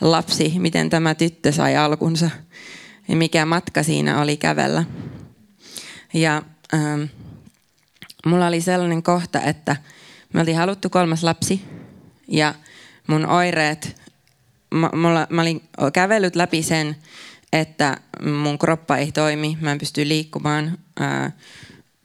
lapsi, 0.00 0.54
miten 0.58 0.90
tämä 0.90 1.14
tyttö 1.14 1.52
sai 1.52 1.76
alkunsa 1.76 2.30
ja 3.10 3.16
mikä 3.16 3.46
matka 3.46 3.82
siinä 3.82 4.20
oli 4.20 4.36
kävellä. 4.36 4.84
Ja 6.14 6.42
ähm, 6.74 7.02
mulla 8.26 8.46
oli 8.46 8.60
sellainen 8.60 9.02
kohta, 9.02 9.40
että 9.40 9.76
me 10.32 10.40
oltiin 10.40 10.56
haluttu 10.56 10.90
kolmas 10.90 11.22
lapsi 11.22 11.64
ja 12.28 12.54
mun 13.06 13.26
oireet, 13.26 13.96
mä, 14.74 14.90
mulla, 14.94 15.26
mä 15.30 15.42
olin 15.42 15.62
kävellyt 15.92 16.36
läpi 16.36 16.62
sen, 16.62 16.96
että 17.52 17.96
mun 18.42 18.58
kroppa 18.58 18.96
ei 18.96 19.12
toimi, 19.12 19.58
mä 19.60 19.72
en 19.72 19.78
pysty 19.78 20.08
liikkumaan, 20.08 20.78
ää, 21.00 21.32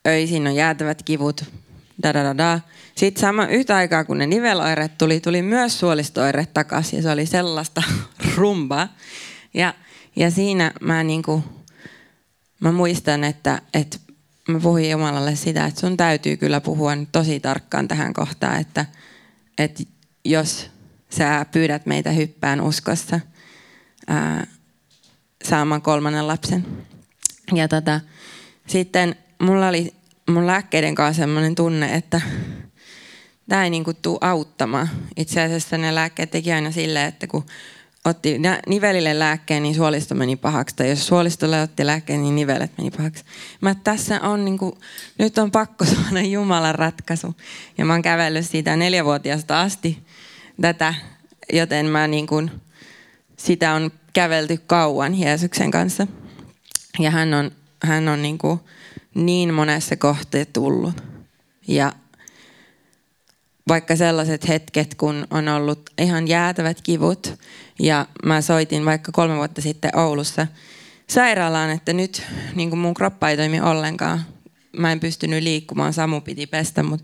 öisin 0.07 0.47
on 0.47 0.55
jäätävät 0.55 1.03
kivut, 1.03 1.45
da 2.03 2.13
da 2.13 2.23
da 2.23 2.37
da. 2.37 2.59
Sitten 2.95 3.21
sama 3.21 3.47
yhtä 3.47 3.75
aikaa, 3.75 4.03
kun 4.03 4.17
ne 4.17 4.25
niveloireet 4.25 4.97
tuli, 4.97 5.19
tuli 5.19 5.41
myös 5.41 5.79
suolistoireet 5.79 6.53
takaisin 6.53 6.97
ja 6.97 7.03
se 7.03 7.11
oli 7.11 7.25
sellaista 7.25 7.83
rumbaa. 8.35 8.87
Ja, 9.53 9.73
ja 10.15 10.31
siinä 10.31 10.71
mä, 10.81 11.03
niinku, 11.03 11.43
mä 12.59 12.71
muistan, 12.71 13.23
että, 13.23 13.61
että 13.73 13.97
mä 14.47 14.59
puhuin 14.59 14.89
Jumalalle 14.89 15.35
sitä, 15.35 15.65
että 15.65 15.79
sun 15.79 15.97
täytyy 15.97 16.37
kyllä 16.37 16.61
puhua 16.61 16.95
nyt 16.95 17.09
tosi 17.11 17.39
tarkkaan 17.39 17.87
tähän 17.87 18.13
kohtaan, 18.13 18.61
että, 18.61 18.85
että 19.57 19.83
jos 20.25 20.71
sä 21.09 21.45
pyydät 21.51 21.85
meitä 21.85 22.11
hyppään 22.11 22.61
uskossa 22.61 23.19
ää, 24.07 24.47
saamaan 25.43 25.81
kolmannen 25.81 26.27
lapsen. 26.27 26.65
Ja 27.53 27.67
tota, 27.67 28.01
sitten 28.67 29.15
mulla 29.39 29.67
oli 29.67 29.93
mun 30.29 30.47
lääkkeiden 30.47 30.95
kanssa 30.95 31.23
sellainen 31.23 31.55
tunne, 31.55 31.95
että 31.95 32.21
tämä 33.49 33.63
ei 33.63 33.69
niinku 33.69 33.93
tule 33.93 34.17
auttamaan. 34.21 34.89
Itse 35.15 35.41
asiassa 35.41 35.77
ne 35.77 35.95
lääkkeet 35.95 36.31
teki 36.31 36.53
aina 36.53 36.71
silleen, 36.71 37.07
että 37.07 37.27
kun 37.27 37.45
otti 38.05 38.39
nivelille 38.67 39.19
lääkkeen, 39.19 39.63
niin 39.63 39.75
suolisto 39.75 40.15
meni 40.15 40.35
pahaksi. 40.35 40.75
Tai 40.75 40.89
jos 40.89 41.07
suolistolle 41.07 41.61
otti 41.61 41.85
lääkkeen, 41.85 42.21
niin 42.21 42.35
nivelet 42.35 42.71
meni 42.77 42.91
pahaksi. 42.91 43.23
Mä 43.61 43.75
tässä 43.75 44.21
on 44.21 44.45
niinku, 44.45 44.77
nyt 45.17 45.37
on 45.37 45.51
pakko 45.51 45.85
saada 45.95 46.21
Jumalan 46.21 46.75
ratkaisu. 46.75 47.35
Ja 47.77 47.85
mä 47.85 47.93
oon 47.93 48.01
kävellyt 48.01 48.45
siitä 48.45 48.75
neljävuotiaasta 48.75 49.61
asti 49.61 50.05
tätä, 50.61 50.93
joten 51.53 51.85
mä 51.85 52.07
niinku, 52.07 52.49
sitä 53.37 53.73
on 53.73 53.91
kävelty 54.13 54.59
kauan 54.67 55.19
Jeesuksen 55.19 55.71
kanssa. 55.71 56.07
Ja 56.99 57.11
hän 57.11 57.33
on, 57.33 57.51
hän 57.83 58.07
on 58.07 58.21
niinku 58.21 58.59
niin 59.13 59.53
monessa 59.53 59.95
kohtaa 59.95 60.45
tullut. 60.53 61.03
Ja 61.67 61.93
vaikka 63.67 63.95
sellaiset 63.95 64.47
hetket, 64.47 64.95
kun 64.95 65.27
on 65.29 65.47
ollut 65.47 65.89
ihan 65.97 66.27
jäätävät 66.27 66.81
kivut, 66.81 67.39
ja 67.79 68.05
mä 68.25 68.41
soitin 68.41 68.85
vaikka 68.85 69.11
kolme 69.11 69.35
vuotta 69.35 69.61
sitten 69.61 69.97
Oulussa 69.97 70.47
sairaalaan, 71.09 71.69
että 71.69 71.93
nyt 71.93 72.23
niin 72.55 72.69
kuin 72.69 72.79
mun 72.79 72.93
kroppa 72.93 73.29
ei 73.29 73.37
toimi 73.37 73.61
ollenkaan. 73.61 74.25
Mä 74.77 74.91
en 74.91 74.99
pystynyt 74.99 75.43
liikkumaan, 75.43 75.93
Samu 75.93 76.21
piti 76.21 76.47
pestä, 76.47 76.83
mut, 76.83 77.03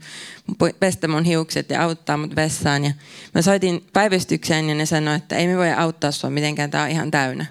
pestä 0.79 1.07
mun 1.07 1.23
hiukset 1.25 1.69
ja 1.69 1.83
auttaa 1.83 2.17
mut 2.17 2.35
vessaan. 2.35 2.85
Ja 2.85 2.91
mä 3.35 3.41
soitin 3.41 3.85
päivystykseen 3.93 4.69
ja 4.69 4.75
ne 4.75 4.85
sanoi, 4.85 5.15
että 5.15 5.35
ei 5.35 5.47
me 5.47 5.57
voi 5.57 5.71
auttaa 5.71 6.11
sua 6.11 6.29
mitenkään, 6.29 6.71
tää 6.71 6.83
on 6.83 6.89
ihan 6.89 7.11
täynnä. 7.11 7.45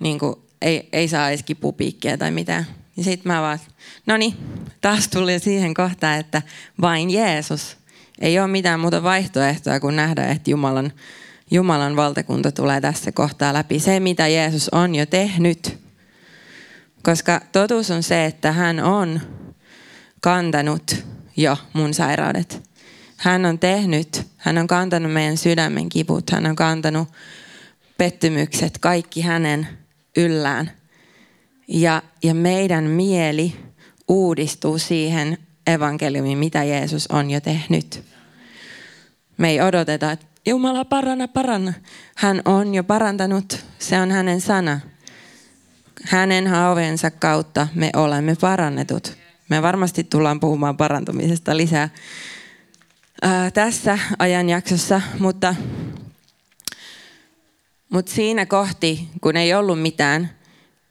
Niin 0.00 0.18
kuin, 0.18 0.36
ei, 0.62 0.88
ei 0.92 1.08
saa 1.08 1.28
edes 1.28 1.42
kipupiikkiä 1.42 2.16
tai 2.16 2.30
mitään. 2.30 2.66
Ja 2.96 3.04
sitten 3.04 3.32
mä 3.32 3.40
vaan, 3.40 3.58
no 4.06 4.16
niin, 4.16 4.36
taas 4.80 5.08
tuli 5.08 5.38
siihen 5.38 5.74
kohtaan, 5.74 6.18
että 6.18 6.42
vain 6.80 7.10
Jeesus. 7.10 7.76
Ei 8.20 8.38
ole 8.38 8.46
mitään 8.46 8.80
muuta 8.80 9.02
vaihtoehtoa 9.02 9.80
kuin 9.80 9.96
nähdä, 9.96 10.26
että 10.26 10.50
Jumalan, 10.50 10.92
Jumalan 11.50 11.96
valtakunta 11.96 12.52
tulee 12.52 12.80
tässä 12.80 13.12
kohtaa 13.12 13.54
läpi. 13.54 13.78
Se, 13.78 14.00
mitä 14.00 14.28
Jeesus 14.28 14.68
on 14.68 14.94
jo 14.94 15.06
tehnyt. 15.06 15.78
Koska 17.02 17.40
totuus 17.52 17.90
on 17.90 18.02
se, 18.02 18.24
että 18.24 18.52
hän 18.52 18.80
on 18.80 19.20
kantanut 20.20 21.04
jo 21.36 21.56
mun 21.72 21.94
sairaudet. 21.94 22.62
Hän 23.16 23.44
on 23.44 23.58
tehnyt, 23.58 24.26
hän 24.36 24.58
on 24.58 24.66
kantanut 24.66 25.12
meidän 25.12 25.36
sydämen 25.36 25.88
kivut, 25.88 26.30
hän 26.30 26.46
on 26.46 26.56
kantanut 26.56 27.08
pettymykset, 27.98 28.78
kaikki 28.78 29.20
hänen 29.20 29.68
yllään. 30.16 30.70
Ja, 31.68 32.02
ja 32.22 32.34
meidän 32.34 32.84
mieli 32.84 33.56
uudistuu 34.08 34.78
siihen 34.78 35.38
evankeliumiin, 35.66 36.38
mitä 36.38 36.64
Jeesus 36.64 37.06
on 37.06 37.30
jo 37.30 37.40
tehnyt. 37.40 38.02
Me 39.36 39.50
ei 39.50 39.60
odoteta, 39.60 40.12
että 40.12 40.26
Jumala 40.46 40.84
paranna, 40.84 41.28
paranna. 41.28 41.72
Hän 42.16 42.42
on 42.44 42.74
jo 42.74 42.84
parantanut, 42.84 43.64
se 43.78 44.00
on 44.00 44.10
hänen 44.10 44.40
sana. 44.40 44.80
Hänen 46.04 46.46
haavojensa 46.46 47.10
kautta 47.10 47.68
me 47.74 47.90
olemme 47.96 48.36
parannetut. 48.40 49.16
Me 49.48 49.62
varmasti 49.62 50.04
tullaan 50.04 50.40
puhumaan 50.40 50.76
parantumisesta 50.76 51.56
lisää 51.56 51.88
ää, 53.22 53.50
tässä 53.50 53.98
ajanjaksossa, 54.18 55.00
mutta, 55.18 55.54
mutta 57.90 58.12
siinä 58.12 58.46
kohti, 58.46 59.08
kun 59.20 59.36
ei 59.36 59.54
ollut 59.54 59.82
mitään, 59.82 60.30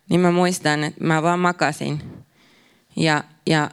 niin 0.10 0.22
mä 0.22 0.32
muistan, 0.32 0.84
että 0.84 1.04
mä 1.04 1.24
vaan 1.24 1.40
makasin. 1.40 2.02
Ja, 2.96 3.24
ja 3.46 3.72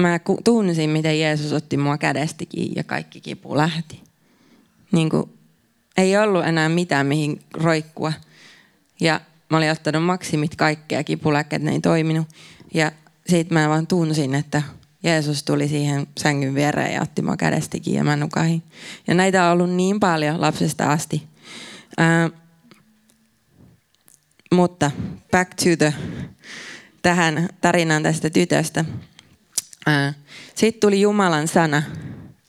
mä 0.00 0.20
tunsin, 0.44 0.90
miten 0.90 1.20
Jeesus 1.20 1.52
otti 1.52 1.76
mua 1.76 1.98
kädestäkin 1.98 2.76
ja 2.76 2.84
kaikki 2.84 3.20
kipu 3.20 3.56
lähti. 3.56 4.07
Niin 4.92 5.10
kuin, 5.10 5.38
ei 5.96 6.16
ollut 6.16 6.46
enää 6.46 6.68
mitään 6.68 7.06
mihin 7.06 7.40
roikkua. 7.54 8.12
Ja 9.00 9.20
mä 9.50 9.56
olin 9.56 9.70
ottanut 9.70 10.04
maksimit 10.04 10.56
kaikkea, 10.56 11.04
kipulääkkeet 11.04 11.62
ne 11.62 11.72
ei 11.72 11.80
toiminut. 11.80 12.28
Ja 12.74 12.92
siitä 13.26 13.54
mä 13.54 13.68
vaan 13.68 13.86
tunsin, 13.86 14.34
että 14.34 14.62
Jeesus 15.02 15.42
tuli 15.42 15.68
siihen 15.68 16.06
sängyn 16.20 16.54
viereen 16.54 16.94
ja 16.94 17.02
otti 17.02 17.22
mua 17.22 17.36
kädestäkin 17.36 17.94
ja 17.94 18.04
mä 18.04 18.16
nukahin. 18.16 18.62
Ja 19.06 19.14
näitä 19.14 19.46
on 19.46 19.52
ollut 19.52 19.70
niin 19.70 20.00
paljon 20.00 20.40
lapsesta 20.40 20.92
asti. 20.92 21.22
Ää, 21.98 22.30
mutta 24.52 24.90
back 25.30 25.54
to 25.54 25.76
the, 25.78 25.94
tähän 27.02 27.48
tarinaan 27.60 28.02
tästä 28.02 28.30
tytöstä. 28.30 28.84
Sitten 30.54 30.80
tuli 30.80 31.00
Jumalan 31.00 31.48
sana, 31.48 31.82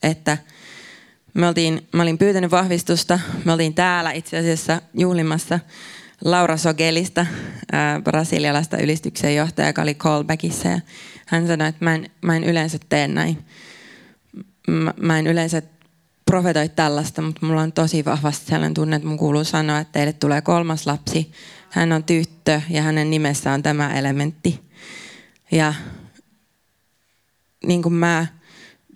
että 0.02 0.38
me 1.34 1.48
oltiin, 1.48 1.88
mä 1.94 2.02
olin 2.02 2.18
pyytänyt 2.18 2.50
vahvistusta. 2.50 3.20
Me 3.44 3.52
oltiin 3.52 3.74
täällä 3.74 4.12
itse 4.12 4.38
asiassa 4.38 4.82
juhlimassa 4.94 5.60
Laura 6.24 6.56
Sogelista, 6.56 7.26
ää, 7.72 8.00
brasilialaista 8.00 8.78
ylistyksen 8.78 9.36
johtaja, 9.36 9.68
joka 9.68 9.82
oli 9.82 9.94
callbackissa. 9.94 10.68
Ja 10.68 10.80
hän 11.26 11.46
sanoi, 11.46 11.68
että 11.68 11.84
mä 11.84 11.94
en, 11.94 12.10
mä 12.22 12.36
en 12.36 12.44
yleensä 12.44 12.78
tee 12.88 13.08
näin. 13.08 13.38
Mä, 14.68 14.94
mä 15.02 15.18
en 15.18 15.26
yleensä 15.26 15.62
profetoi 16.26 16.68
tällaista, 16.68 17.22
mutta 17.22 17.46
mulla 17.46 17.62
on 17.62 17.72
tosi 17.72 18.04
vahvasti 18.04 18.46
sellainen 18.46 18.74
tunne, 18.74 18.96
että 18.96 19.08
mun 19.08 19.18
kuuluu 19.18 19.44
sanoa, 19.44 19.78
että 19.78 19.92
teille 19.92 20.12
tulee 20.12 20.40
kolmas 20.40 20.86
lapsi 20.86 21.32
hän 21.70 21.92
on 21.92 22.04
tyttö 22.04 22.60
ja 22.70 22.82
hänen 22.82 23.10
nimessä 23.10 23.52
on 23.52 23.62
tämä 23.62 23.98
elementti. 23.98 24.60
Ja 25.50 25.74
niin 27.66 27.82
kuin 27.82 27.92
mä 27.92 28.26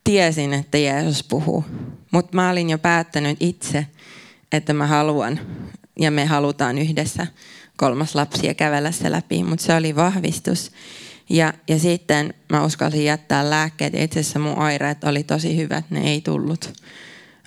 tiesin, 0.05 0.53
että 0.53 0.79
Jeesus 0.79 1.25
puhuu, 1.25 1.65
mutta 2.15 2.37
mä 2.37 2.51
olin 2.51 2.71
jo 2.71 2.79
päättänyt 2.79 3.37
itse, 3.41 3.87
että 4.53 4.73
mä 4.73 4.87
haluan 4.87 5.41
ja 6.01 6.11
me 6.11 6.25
halutaan 6.25 6.79
yhdessä 6.79 7.27
kolmas 7.77 8.15
lapsi 8.15 8.47
ja 8.47 8.55
kävellä 8.55 8.91
se 8.91 9.11
läpi, 9.11 9.43
mutta 9.43 9.65
se 9.65 9.75
oli 9.75 9.97
vahvistus. 9.97 10.73
Ja, 11.31 11.53
ja 11.69 11.79
sitten 11.79 12.35
mä 12.49 12.65
uskalsin 12.65 13.05
jättää 13.05 13.51
lääkkeet 13.51 13.95
itse 13.95 14.21
asiassa 14.21 14.39
mun 14.39 14.59
oireet 14.59 15.05
oli 15.05 15.23
tosi 15.23 15.57
hyvät, 15.57 15.91
ne 15.91 16.01
ei 16.11 16.21
tullut 16.21 16.73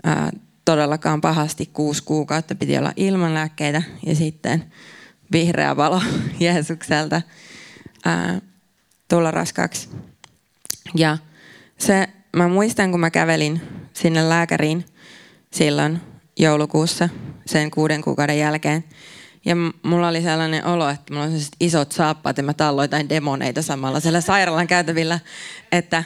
ää, 0.03 0.31
todellakaan 0.65 1.21
pahasti. 1.21 1.69
Kuusi 1.73 2.03
kuukautta 2.03 2.55
piti 2.55 2.77
olla 2.77 2.93
ilman 2.95 3.33
lääkkeitä 3.33 3.83
ja 4.05 4.15
sitten 4.15 4.63
vihreä 5.31 5.77
valo 5.77 6.01
Jeesukselta 6.39 7.21
ää, 8.05 8.41
tulla 9.07 9.31
raskaaksi. 9.31 9.89
Ja 10.95 11.17
se, 11.77 12.07
mä 12.35 12.47
muistan, 12.47 12.91
kun 12.91 12.99
mä 12.99 13.09
kävelin 13.09 13.61
sinne 13.97 14.29
lääkäriin 14.29 14.85
silloin 15.51 16.01
joulukuussa 16.39 17.09
sen 17.45 17.71
kuuden 17.71 18.01
kuukauden 18.01 18.39
jälkeen. 18.39 18.83
Ja 19.45 19.55
mulla 19.83 20.07
oli 20.07 20.21
sellainen 20.21 20.65
olo, 20.65 20.89
että 20.89 21.13
mulla 21.13 21.25
on 21.25 21.31
isot 21.59 21.91
saappaat 21.91 22.37
ja 22.37 22.43
mä 22.43 22.53
talloin 22.53 22.89
demoneita 23.09 23.61
samalla 23.61 23.99
siellä 23.99 24.21
sairaalan 24.21 24.67
käytävillä, 24.67 25.19
että, 25.71 26.03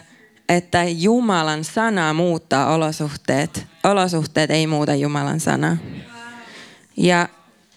että 0.50 0.84
Jumalan 0.84 1.64
sana 1.64 2.14
muuttaa 2.14 2.74
olosuhteet. 2.74 3.68
Olosuhteet 3.84 4.52
ei 4.52 4.68
muuta 4.68 4.96
Jumalan 4.96 5.40
sanaa. 5.40 5.78
Ja 6.98 7.30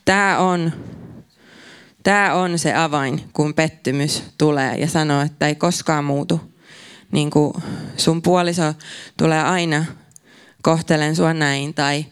tämä 0.05 0.39
on, 0.39 0.73
tämä 2.03 2.35
on 2.35 2.59
se 2.59 2.75
avain, 2.75 3.21
kun 3.33 3.55
pettymys 3.55 4.23
tulee 4.39 4.77
ja 4.77 4.87
sanoo, 4.87 5.23
että 5.23 5.47
ei 5.47 5.55
koskaan 5.55 6.05
muutu. 6.05 6.41
Niin 7.13 7.31
kuin 7.31 7.53
sun 7.97 8.23
puoliso 8.23 8.75
tulee 9.17 9.43
aina 9.43 9.85
kohtelen 10.65 11.17
sua 11.17 11.35
näin 11.35 11.75
tai 11.75 12.07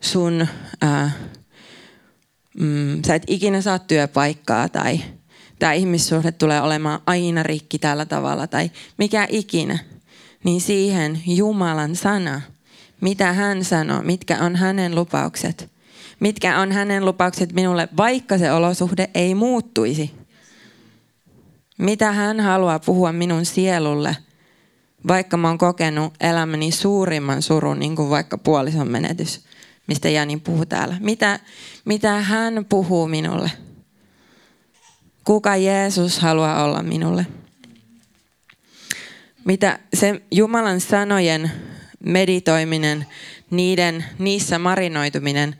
sun, 0.00 0.46
ää, 0.82 1.10
mm, 2.58 3.02
sä 3.06 3.14
et 3.14 3.22
ikinä 3.26 3.60
saa 3.60 3.78
työpaikkaa 3.78 4.68
tai 4.68 5.00
tämä 5.58 5.72
ihmissuhde 5.72 6.32
tulee 6.32 6.60
olemaan 6.60 7.00
aina 7.06 7.42
rikki 7.42 7.78
tällä 7.78 8.06
tavalla 8.06 8.46
tai 8.46 8.70
mikä 8.98 9.26
ikinä, 9.30 9.78
niin 10.44 10.60
siihen 10.60 11.22
Jumalan 11.26 11.96
sana, 11.96 12.40
mitä 13.00 13.32
hän 13.32 13.64
sanoo, 13.64 14.02
mitkä 14.02 14.38
on 14.38 14.56
hänen 14.56 14.94
lupaukset, 14.94 15.70
mitkä 16.20 16.58
on 16.58 16.72
hänen 16.72 17.04
lupaukset 17.04 17.52
minulle, 17.52 17.88
vaikka 17.96 18.38
se 18.38 18.52
olosuhde 18.52 19.10
ei 19.14 19.34
muuttuisi. 19.34 20.10
Mitä 21.78 22.12
hän 22.12 22.40
haluaa 22.40 22.78
puhua 22.78 23.12
minun 23.12 23.44
sielulle, 23.44 24.16
vaikka 25.08 25.36
mä 25.36 25.48
oon 25.48 25.58
kokenut 25.58 26.14
elämäni 26.20 26.70
suurimman 26.70 27.42
surun, 27.42 27.78
niin 27.78 27.96
kuin 27.96 28.10
vaikka 28.10 28.38
puolison 28.38 28.90
menetys, 28.90 29.44
mistä 29.86 30.08
Jani 30.08 30.36
puhuu 30.36 30.66
täällä. 30.66 30.96
Mitä, 31.00 31.40
mitä 31.84 32.12
hän 32.20 32.64
puhuu 32.68 33.08
minulle? 33.08 33.50
Kuka 35.24 35.56
Jeesus 35.56 36.18
haluaa 36.18 36.64
olla 36.64 36.82
minulle? 36.82 37.26
Mitä 39.44 39.78
se 39.94 40.22
Jumalan 40.30 40.80
sanojen 40.80 41.52
meditoiminen, 42.04 43.06
niiden, 43.50 44.04
niissä 44.18 44.58
marinoituminen 44.58 45.56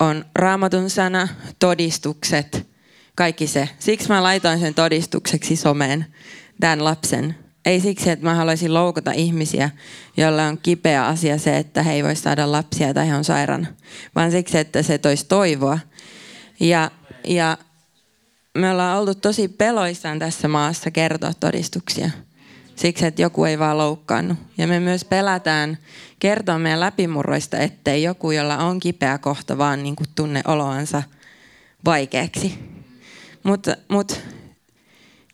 on 0.00 0.24
raamatun 0.34 0.90
sana, 0.90 1.28
todistukset, 1.58 2.66
kaikki 3.14 3.46
se. 3.46 3.68
Siksi 3.78 4.08
mä 4.08 4.22
laitoin 4.22 4.58
sen 4.60 4.74
todistukseksi 4.74 5.56
someen, 5.56 6.06
tämän 6.60 6.84
lapsen. 6.84 7.41
Ei 7.64 7.80
siksi, 7.80 8.10
että 8.10 8.26
mä 8.26 8.34
haluaisin 8.34 8.74
loukata 8.74 9.12
ihmisiä, 9.12 9.70
joilla 10.16 10.44
on 10.46 10.58
kipeä 10.58 11.06
asia 11.06 11.38
se, 11.38 11.56
että 11.56 11.82
he 11.82 11.92
ei 11.92 12.04
voi 12.04 12.16
saada 12.16 12.52
lapsia 12.52 12.94
tai 12.94 13.08
he 13.08 13.14
on 13.14 13.24
sairaana, 13.24 13.66
vaan 14.14 14.30
siksi, 14.30 14.58
että 14.58 14.82
se 14.82 14.98
toisi 14.98 15.26
toivoa. 15.26 15.78
Ja, 16.60 16.90
ja 17.24 17.58
me 18.54 18.70
ollaan 18.70 18.98
oltu 18.98 19.14
tosi 19.14 19.48
peloissaan 19.48 20.18
tässä 20.18 20.48
maassa 20.48 20.90
kertoa 20.90 21.32
todistuksia. 21.40 22.10
Siksi, 22.76 23.06
että 23.06 23.22
joku 23.22 23.44
ei 23.44 23.58
vaan 23.58 23.78
loukkaannut. 23.78 24.38
Ja 24.58 24.66
me 24.66 24.80
myös 24.80 25.04
pelätään 25.04 25.78
kertoa 26.18 26.58
meidän 26.58 26.80
läpimurroista, 26.80 27.58
ettei 27.58 28.02
joku, 28.02 28.30
jolla 28.30 28.58
on 28.58 28.80
kipeä 28.80 29.18
kohta, 29.18 29.58
vaan 29.58 29.82
niin 29.82 29.96
kuin 29.96 30.08
tunne 30.14 30.42
oloansa 30.46 31.02
vaikeaksi. 31.84 32.58
Mutta 33.42 33.76
mut, 33.88 34.20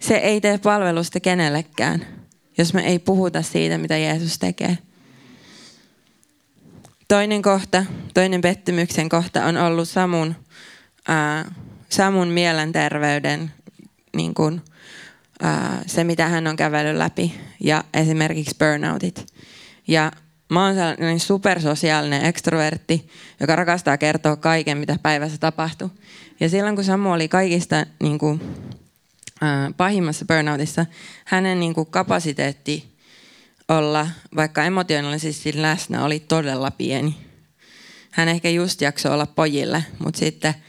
se 0.00 0.16
ei 0.16 0.40
tee 0.40 0.58
palvelusta 0.58 1.20
kenellekään, 1.20 2.17
jos 2.58 2.74
me 2.74 2.86
ei 2.86 2.98
puhuta 2.98 3.42
siitä, 3.42 3.78
mitä 3.78 3.96
Jeesus 3.96 4.38
tekee. 4.38 4.78
Toinen 7.08 7.42
kohta, 7.42 7.84
toinen 8.14 8.40
pettymyksen 8.40 9.08
kohta 9.08 9.44
on 9.44 9.56
ollut 9.56 9.88
Samun 9.88 10.34
ää, 11.08 11.54
Samun 11.88 12.28
mielenterveyden, 12.28 13.52
niin 14.16 14.34
kuin, 14.34 14.60
ää, 15.42 15.82
se 15.86 16.04
mitä 16.04 16.28
hän 16.28 16.46
on 16.46 16.56
kävellyt 16.56 16.96
läpi 16.96 17.34
ja 17.60 17.84
esimerkiksi 17.94 18.56
burnoutit. 18.58 19.26
Ja 19.88 20.12
mä 20.50 20.64
oon 20.64 20.74
sellainen 20.74 21.20
supersosiaalinen 21.20 22.24
ekstrovertti, 22.24 23.08
joka 23.40 23.56
rakastaa 23.56 23.98
kertoa 23.98 24.36
kaiken, 24.36 24.78
mitä 24.78 24.96
päivässä 25.02 25.38
tapahtuu. 25.38 25.90
Ja 26.40 26.48
silloin 26.48 26.74
kun 26.74 26.84
Samu 26.84 27.12
oli 27.12 27.28
kaikista 27.28 27.86
niin 28.02 28.18
kuin, 28.18 28.40
pahimmassa 29.76 30.24
burnoutissa, 30.24 30.86
hänen 31.24 31.60
niin 31.60 31.74
kuin, 31.74 31.86
kapasiteetti 31.86 32.98
olla 33.68 34.08
vaikka 34.36 34.64
emotionaalisesti 34.64 35.62
läsnä 35.62 36.04
oli 36.04 36.20
todella 36.20 36.70
pieni. 36.70 37.16
Hän 38.10 38.28
ehkä 38.28 38.50
just 38.50 38.80
jaksoi 38.80 39.12
olla 39.12 39.26
pojille, 39.26 39.84
mutta 39.98 40.18
sitten– 40.18 40.54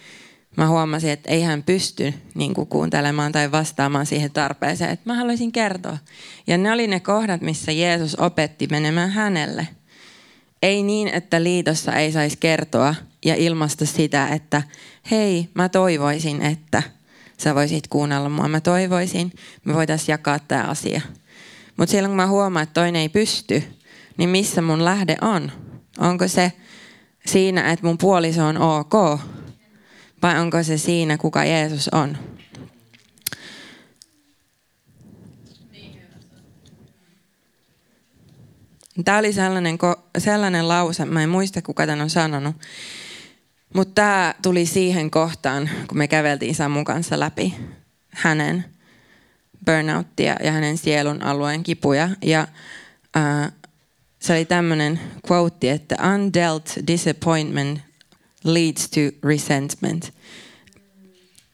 mä 0.59 0.67
huomasin, 0.67 1.09
että 1.09 1.31
ei 1.31 1.41
hän 1.41 1.63
pysty 1.63 2.13
niin 2.35 2.53
kuin 2.53 2.67
kuuntelemaan 2.67 3.31
tai 3.31 3.51
vastaamaan 3.51 4.05
siihen 4.05 4.31
tarpeeseen, 4.31 4.91
että 4.91 5.09
mä 5.09 5.15
haluaisin 5.15 5.51
kertoa. 5.51 5.97
Ja 6.47 6.57
ne 6.57 6.71
oli 6.71 6.87
ne 6.87 6.99
kohdat, 6.99 7.41
missä 7.41 7.71
Jeesus 7.71 8.15
opetti 8.15 8.67
menemään 8.71 9.09
hänelle. 9.09 9.67
Ei 10.61 10.83
niin, 10.83 11.07
että 11.07 11.43
liitossa 11.43 11.93
ei 11.93 12.11
saisi 12.11 12.37
kertoa 12.39 12.95
ja 13.25 13.35
ilmaista 13.35 13.85
sitä, 13.85 14.27
että 14.27 14.61
hei, 15.11 15.49
mä 15.53 15.69
toivoisin, 15.69 16.41
että 16.41 16.83
sä 17.39 17.55
voisit 17.55 17.87
kuunnella 17.87 18.29
mua. 18.29 18.47
Mä 18.47 18.61
toivoisin, 18.61 19.31
me 19.65 19.73
voitaisiin 19.73 20.13
jakaa 20.13 20.39
tämä 20.39 20.63
asia. 20.63 21.01
Mutta 21.77 21.91
silloin 21.91 22.09
kun 22.09 22.15
mä 22.17 22.27
huomaan, 22.27 22.63
että 22.63 22.73
toinen 22.73 23.01
ei 23.01 23.09
pysty, 23.09 23.63
niin 24.17 24.29
missä 24.29 24.61
mun 24.61 24.85
lähde 24.85 25.17
on? 25.21 25.51
Onko 25.99 26.27
se 26.27 26.51
siinä, 27.25 27.71
että 27.71 27.85
mun 27.85 27.97
puoliso 27.97 28.45
on 28.45 28.57
ok? 28.57 28.93
vai 30.21 30.39
onko 30.39 30.63
se 30.63 30.77
siinä, 30.77 31.17
kuka 31.17 31.45
Jeesus 31.45 31.89
on? 31.89 32.17
Tämä 39.05 39.17
oli 39.17 39.33
sellainen, 39.33 39.77
sellainen 40.17 40.67
lause, 40.67 41.05
mä 41.05 41.23
en 41.23 41.29
muista 41.29 41.61
kuka 41.61 41.85
tämän 41.85 42.01
on 42.01 42.09
sanonut, 42.09 42.55
mutta 43.73 43.93
tämä 43.95 44.35
tuli 44.41 44.65
siihen 44.65 45.11
kohtaan, 45.11 45.69
kun 45.87 45.97
me 45.97 46.07
käveltiin 46.07 46.55
Samun 46.55 46.85
kanssa 46.85 47.19
läpi 47.19 47.55
hänen 48.09 48.65
burnouttia 49.65 50.35
ja 50.43 50.51
hänen 50.51 50.77
sielun 50.77 51.21
alueen 51.21 51.63
kipuja. 51.63 52.09
Ja 52.21 52.47
äh, 53.17 53.51
se 54.19 54.33
oli 54.33 54.45
tämmöinen 54.45 54.99
quote, 55.31 55.71
että 55.71 55.95
undealt 56.13 56.73
disappointment 56.87 57.79
leads 58.43 58.89
to 58.89 59.27
resentment. 59.27 60.13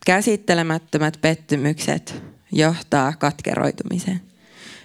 Käsittelemättömät 0.05 1.17
pettymykset 1.21 2.23
johtaa 2.51 3.13
katkeroitumiseen. 3.13 4.21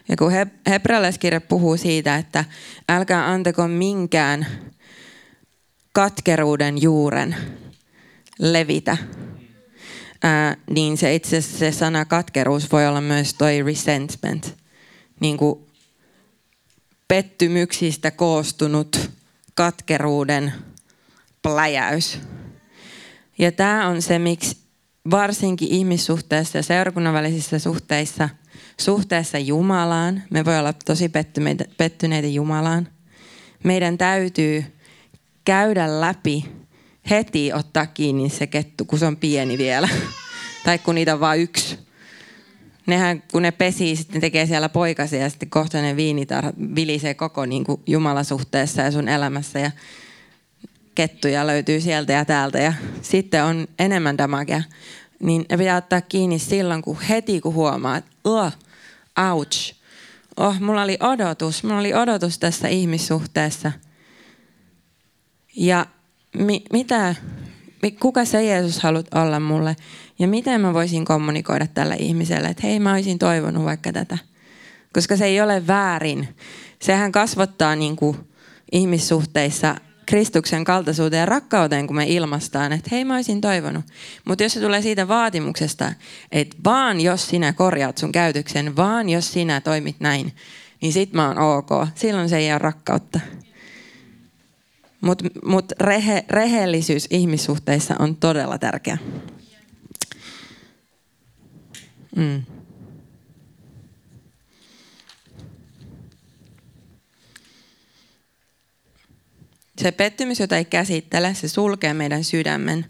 Ja 0.08 0.16
kun 0.16 0.32
he, 0.32 0.46
hebrealaiskirja 0.66 1.40
puhuu 1.40 1.76
siitä, 1.76 2.16
että 2.16 2.44
älkää 2.88 3.30
antako 3.30 3.68
minkään 3.68 4.46
katkeruuden 5.92 6.82
juuren 6.82 7.36
levitä, 8.38 8.96
ää, 10.22 10.56
niin 10.70 10.98
se 10.98 11.14
itse 11.14 11.36
asiassa 11.36 11.58
se 11.58 11.72
sana 11.72 12.04
katkeruus 12.04 12.72
voi 12.72 12.86
olla 12.86 13.00
myös 13.00 13.34
toi 13.34 13.62
resentment, 13.62 14.56
niin 15.20 15.36
kuin 15.36 15.66
pettymyksistä 17.08 18.10
koostunut 18.10 19.10
katkeruuden 19.54 20.52
pläjäys. 21.42 22.18
Ja 23.38 23.52
tämä 23.52 23.88
on 23.88 24.02
se, 24.02 24.18
miksi 24.18 24.56
varsinkin 25.10 25.68
ihmissuhteissa 25.68 26.58
ja 26.58 26.62
seurakunnan 26.62 27.14
välisissä 27.14 27.58
suhteissa, 27.58 28.28
suhteessa 28.80 29.38
Jumalaan, 29.38 30.22
me 30.30 30.44
voi 30.44 30.58
olla 30.58 30.72
tosi 30.72 31.08
pettyneitä, 31.08 31.64
pettyneitä 31.76 32.28
Jumalaan. 32.28 32.88
Meidän 33.64 33.98
täytyy 33.98 34.64
käydä 35.44 36.00
läpi, 36.00 36.44
heti 37.10 37.52
ottaa 37.52 37.86
kiinni 37.86 38.28
se 38.28 38.46
kettu, 38.46 38.84
kun 38.84 38.98
se 38.98 39.06
on 39.06 39.16
pieni 39.16 39.58
vielä. 39.58 39.88
tai 40.64 40.78
kun 40.78 40.94
niitä 40.94 41.14
on 41.14 41.20
vain 41.20 41.40
yksi. 41.40 41.78
Nehän, 42.86 43.22
kun 43.32 43.42
ne 43.42 43.50
pesii, 43.50 43.96
sitten 43.96 44.20
tekee 44.20 44.46
siellä 44.46 44.68
poikasia 44.68 45.20
ja 45.20 45.30
sitten 45.30 45.50
kohta 45.50 45.80
ne 45.80 45.96
viinitarhat 45.96 46.54
vilisee 46.74 47.14
koko 47.14 47.46
niin 47.46 47.64
kuin 47.64 47.80
Jumalasuhteessa 47.86 48.82
ja 48.82 48.90
sun 48.90 49.08
elämässä. 49.08 49.58
Ja 49.58 49.70
kettuja 50.94 51.46
löytyy 51.46 51.80
sieltä 51.80 52.12
ja 52.12 52.24
täältä 52.24 52.58
ja 52.58 52.72
sitten 53.02 53.44
on 53.44 53.68
enemmän 53.78 54.18
damagea, 54.18 54.62
niin 55.20 55.44
ne 55.50 55.56
pitää 55.56 55.76
ottaa 55.76 56.00
kiinni 56.00 56.38
silloin, 56.38 56.82
kun 56.82 57.00
heti 57.00 57.40
kun 57.40 57.54
huomaa, 57.54 57.96
että 57.96 58.10
oh, 58.24 58.52
ouch, 59.32 59.74
oh, 60.36 60.60
mulla 60.60 60.82
oli 60.82 60.98
odotus, 61.00 61.64
mulla 61.64 61.78
oli 61.78 61.94
odotus 61.94 62.38
tässä 62.38 62.68
ihmissuhteessa. 62.68 63.72
Ja 65.60 65.86
mi, 66.36 66.62
mitä, 66.72 67.14
kuka 68.00 68.24
se 68.24 68.44
Jeesus 68.44 68.78
haluat 68.78 69.14
olla 69.14 69.40
mulle 69.40 69.76
ja 70.18 70.28
miten 70.28 70.60
mä 70.60 70.74
voisin 70.74 71.04
kommunikoida 71.04 71.66
tälle 71.66 71.96
ihmiselle, 71.98 72.48
että 72.48 72.66
hei 72.66 72.80
mä 72.80 72.92
olisin 72.92 73.18
toivonut 73.18 73.64
vaikka 73.64 73.92
tätä. 73.92 74.18
Koska 74.92 75.16
se 75.16 75.24
ei 75.24 75.40
ole 75.40 75.66
väärin. 75.66 76.28
Sehän 76.82 77.12
kasvattaa 77.12 77.76
niin 77.76 77.96
kuin 77.96 78.16
ihmissuhteissa 78.72 79.76
Kristuksen 80.06 80.64
kaltaisuuteen 80.64 81.20
ja 81.20 81.26
rakkauteen, 81.26 81.86
kun 81.86 81.96
me 81.96 82.04
ilmastaan, 82.06 82.72
että 82.72 82.88
hei 82.92 83.04
mä 83.04 83.14
olisin 83.14 83.40
toivonut. 83.40 83.84
Mutta 84.24 84.42
jos 84.42 84.52
se 84.52 84.60
tulee 84.60 84.82
siitä 84.82 85.08
vaatimuksesta, 85.08 85.92
että 86.32 86.56
vaan 86.64 87.00
jos 87.00 87.28
sinä 87.28 87.52
korjaat 87.52 87.98
sun 87.98 88.12
käytöksen, 88.12 88.76
vaan 88.76 89.08
jos 89.08 89.32
sinä 89.32 89.60
toimit 89.60 89.96
näin, 90.00 90.32
niin 90.80 90.92
sit 90.92 91.12
mä 91.12 91.28
oon 91.28 91.38
ok. 91.38 91.70
Silloin 91.94 92.28
se 92.28 92.36
ei 92.36 92.50
ole 92.50 92.58
rakkautta. 92.58 93.20
Mutta 95.00 95.24
mut 95.44 95.72
rehe, 95.80 96.24
rehellisyys 96.30 97.06
ihmissuhteissa 97.10 97.94
on 97.98 98.16
todella 98.16 98.58
tärkeä. 98.58 98.98
Mm. 102.16 102.42
Se 109.78 109.92
pettymys, 109.92 110.40
jota 110.40 110.56
ei 110.56 110.64
käsittele, 110.64 111.34
se 111.34 111.48
sulkee 111.48 111.94
meidän 111.94 112.24
sydämen 112.24 112.86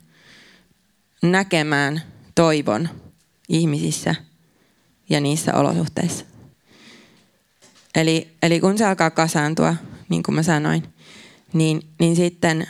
näkemään 1.23 2.03
toivon 2.35 2.89
ihmisissä 3.49 4.15
ja 5.11 5.21
niissä 5.21 5.55
olosuhteissa. 5.55 6.25
Eli, 7.95 8.37
eli 8.43 8.61
kun 8.61 8.79
se 8.79 8.85
alkaa 8.85 9.11
kasaantua, 9.11 9.75
niin 10.09 10.23
kuin 10.23 10.35
mä 10.35 10.43
sanoin, 10.43 10.83
niin, 11.53 11.81
niin 12.01 12.17
sitten 12.17 12.67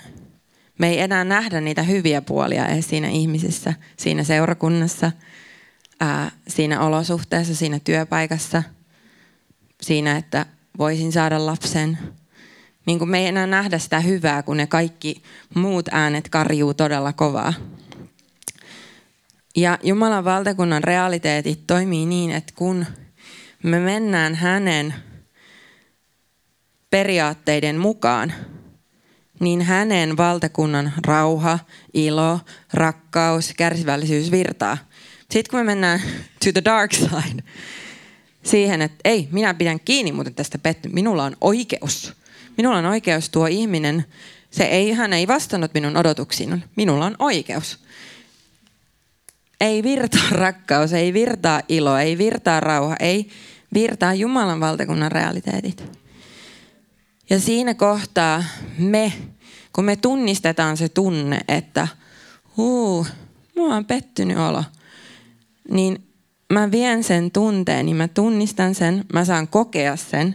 me 0.79 0.89
ei 0.89 1.01
enää 1.01 1.25
nähdä 1.25 1.61
niitä 1.61 1.83
hyviä 1.83 2.23
puolia 2.23 2.67
edes 2.67 2.89
siinä 2.89 3.09
ihmisessä, 3.09 3.75
siinä 3.97 4.25
seurakunnassa, 4.25 5.13
ää, 6.01 6.31
siinä 6.49 6.81
olosuhteessa, 6.81 7.55
siinä 7.55 7.79
työpaikassa, 7.79 8.63
siinä, 9.81 10.17
että 10.17 10.47
voisin 10.79 11.13
saada 11.13 11.47
lapsen. 11.47 11.99
Niin 12.87 12.99
kuin 12.99 13.11
me 13.11 13.19
ei 13.19 13.27
enää 13.27 13.47
nähdä 13.47 13.79
sitä 13.79 14.01
hyvää, 14.01 14.43
kun 14.43 14.57
ne 14.57 14.67
kaikki 14.67 15.23
muut 15.55 15.89
äänet 15.91 16.29
karjuu 16.29 16.75
todella 16.75 17.13
kovaa. 17.13 17.55
Ja 19.57 19.79
Jumalan 19.83 20.25
valtakunnan 20.25 20.85
realiteetit 20.85 21.67
toimii 21.67 22.07
niin, 22.07 22.31
että 22.31 22.53
kun 22.57 22.87
me 23.63 23.79
mennään 23.79 24.35
hänen 24.35 24.95
periaatteiden 26.91 27.79
mukaan, 27.79 28.33
niin 29.41 29.63
hänen 29.63 30.17
valtakunnan 30.17 30.93
rauha, 31.07 31.59
ilo, 31.95 32.41
rakkaus, 32.73 33.53
kärsivällisyys 33.57 34.31
virtaa. 34.31 34.79
Sitten 35.31 35.51
kun 35.51 35.61
me 35.61 35.65
mennään 35.65 36.01
to 36.45 36.53
the 36.53 36.63
dark 36.65 36.93
side, 36.93 37.43
siihen, 38.43 38.83
että 38.83 38.99
ei, 39.05 39.29
minä 39.33 39.55
pidän 39.55 39.81
kiinni 39.81 40.13
muuten 40.13 40.35
tästä 40.35 40.59
petty, 40.59 40.89
minulla 40.89 41.25
on 41.25 41.37
oikeus. 41.41 42.13
Minulla 42.57 42.79
on 42.79 42.87
oikeus 42.87 43.31
tuo 43.31 43.47
ihminen, 43.47 44.05
se 44.51 44.65
ei, 44.65 44.93
hän 44.93 45.13
ei 45.13 45.29
vastannut 45.29 45.75
minun 45.75 45.97
odotuksiin, 45.97 46.65
minulla 46.77 47.07
on 47.07 47.17
oikeus. 47.19 47.79
Ei 49.61 49.83
virtaa 49.83 50.31
rakkaus, 50.45 50.93
ei 50.93 51.13
virtaa 51.13 51.63
ilo, 51.69 51.99
ei 51.99 52.19
virtaa 52.19 52.61
rauha, 52.61 52.97
ei 53.01 53.29
virtaa 53.75 54.15
Jumalan 54.15 54.61
valtakunnan 54.61 55.13
realiteetit. 55.13 56.00
Ja 57.31 57.41
siinä 57.41 57.75
kohtaa 57.75 58.45
me, 58.79 59.13
kun 59.73 59.85
me 59.85 59.97
tunnistetaan 59.97 60.77
se 60.77 60.89
tunne, 60.89 61.41
että 61.49 61.89
huu, 62.57 63.07
mua 63.57 63.75
on 63.75 63.85
pettynyt 63.85 64.39
olo, 64.39 64.65
niin 65.71 66.05
mä 66.53 66.71
vien 66.71 67.05
sen 67.05 67.31
tunteen, 67.31 67.87
niin 67.87 67.97
mä 67.97 68.09
tunnistan 68.09 68.75
sen, 68.75 69.05
mä 69.13 69.25
saan 69.25 69.49
kokea 69.49 69.97
sen. 69.97 70.35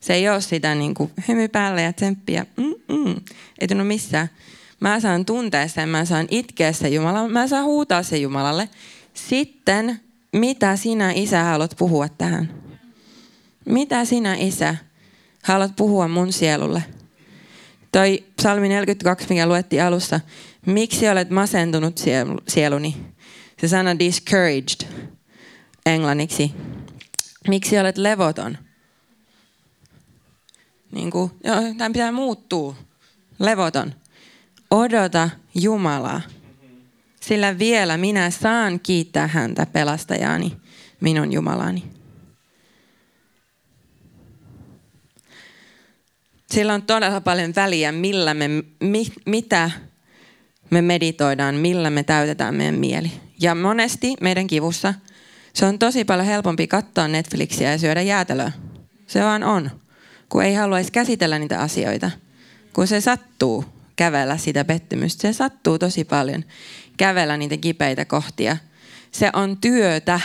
Se 0.00 0.14
ei 0.14 0.28
ole 0.28 0.40
sitä 0.40 0.74
niin 0.74 0.94
kuin 0.94 1.10
hymy 1.28 1.48
päälle 1.48 1.82
ja 1.82 1.92
tsemppiä, 1.92 2.46
Mm-mm. 2.56 3.16
ei 3.58 3.68
tunnu 3.68 3.84
missään. 3.84 4.30
Mä 4.80 5.00
saan 5.00 5.24
tuntea 5.24 5.68
sen, 5.68 5.88
mä 5.88 6.04
saan 6.04 6.26
itkeä 6.30 6.72
sen 6.72 6.92
Jumalalle, 6.92 7.32
mä 7.32 7.48
saan 7.48 7.64
huutaa 7.64 8.02
sen 8.02 8.22
Jumalalle. 8.22 8.68
Sitten, 9.14 10.00
mitä 10.32 10.76
sinä 10.76 11.12
isä 11.12 11.44
haluat 11.44 11.74
puhua 11.78 12.08
tähän? 12.08 12.50
Mitä 13.64 14.04
sinä 14.04 14.34
isä 14.34 14.76
haluat 15.42 15.76
puhua 15.76 16.08
mun 16.08 16.32
sielulle? 16.32 16.82
Toi 17.92 18.24
psalmi 18.36 18.68
42, 18.68 19.26
mikä 19.28 19.46
luettiin 19.46 19.82
alussa. 19.82 20.20
Miksi 20.66 21.08
olet 21.08 21.30
masentunut 21.30 22.00
sieluni? 22.48 22.96
Se 23.60 23.68
sana 23.68 23.98
discouraged 23.98 24.88
englanniksi. 25.86 26.54
Miksi 27.48 27.78
olet 27.78 27.98
levoton? 27.98 28.58
Niin 30.92 31.10
kuin, 31.10 31.30
joo, 31.44 31.56
tämän 31.78 31.92
pitää 31.92 32.12
muuttua. 32.12 32.74
Levoton. 33.38 33.94
Odota 34.70 35.30
Jumalaa. 35.54 36.20
Sillä 37.20 37.58
vielä 37.58 37.96
minä 37.96 38.30
saan 38.30 38.80
kiittää 38.80 39.26
häntä 39.26 39.66
pelastajaani, 39.66 40.56
minun 41.00 41.32
Jumalani. 41.32 41.99
Sillä 46.52 46.74
on 46.74 46.82
todella 46.82 47.20
paljon 47.20 47.52
väliä, 47.56 47.92
millä 47.92 48.34
me, 48.34 48.48
mi, 48.80 49.06
mitä 49.26 49.70
me 50.70 50.82
meditoidaan, 50.82 51.54
millä 51.54 51.90
me 51.90 52.02
täytetään 52.02 52.54
meidän 52.54 52.74
mieli. 52.74 53.12
Ja 53.40 53.54
monesti 53.54 54.14
meidän 54.20 54.46
kivussa 54.46 54.94
se 55.52 55.66
on 55.66 55.78
tosi 55.78 56.04
paljon 56.04 56.26
helpompi 56.26 56.66
katsoa 56.66 57.08
Netflixiä 57.08 57.70
ja 57.70 57.78
syödä 57.78 58.02
jäätelöä. 58.02 58.52
Se 59.06 59.20
vaan 59.20 59.42
on, 59.42 59.70
kun 60.28 60.44
ei 60.44 60.54
haluaisi 60.54 60.92
käsitellä 60.92 61.38
niitä 61.38 61.60
asioita. 61.60 62.10
Kun 62.72 62.86
se 62.86 63.00
sattuu 63.00 63.64
kävellä 63.96 64.36
sitä 64.36 64.64
pettymystä, 64.64 65.22
se 65.22 65.32
sattuu 65.32 65.78
tosi 65.78 66.04
paljon 66.04 66.44
kävellä 66.96 67.36
niitä 67.36 67.56
kipeitä 67.56 68.04
kohtia. 68.04 68.56
Se 69.10 69.30
on 69.32 69.56
työtä 69.56 70.20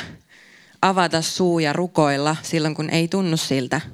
avata 0.81 1.21
suu 1.21 1.59
ja 1.59 1.73
rukoilla 1.73 2.35
silloin, 2.41 2.75
kun 2.75 2.89
ei 2.89 3.07
tunnu 3.07 3.37
siltä– 3.37 3.81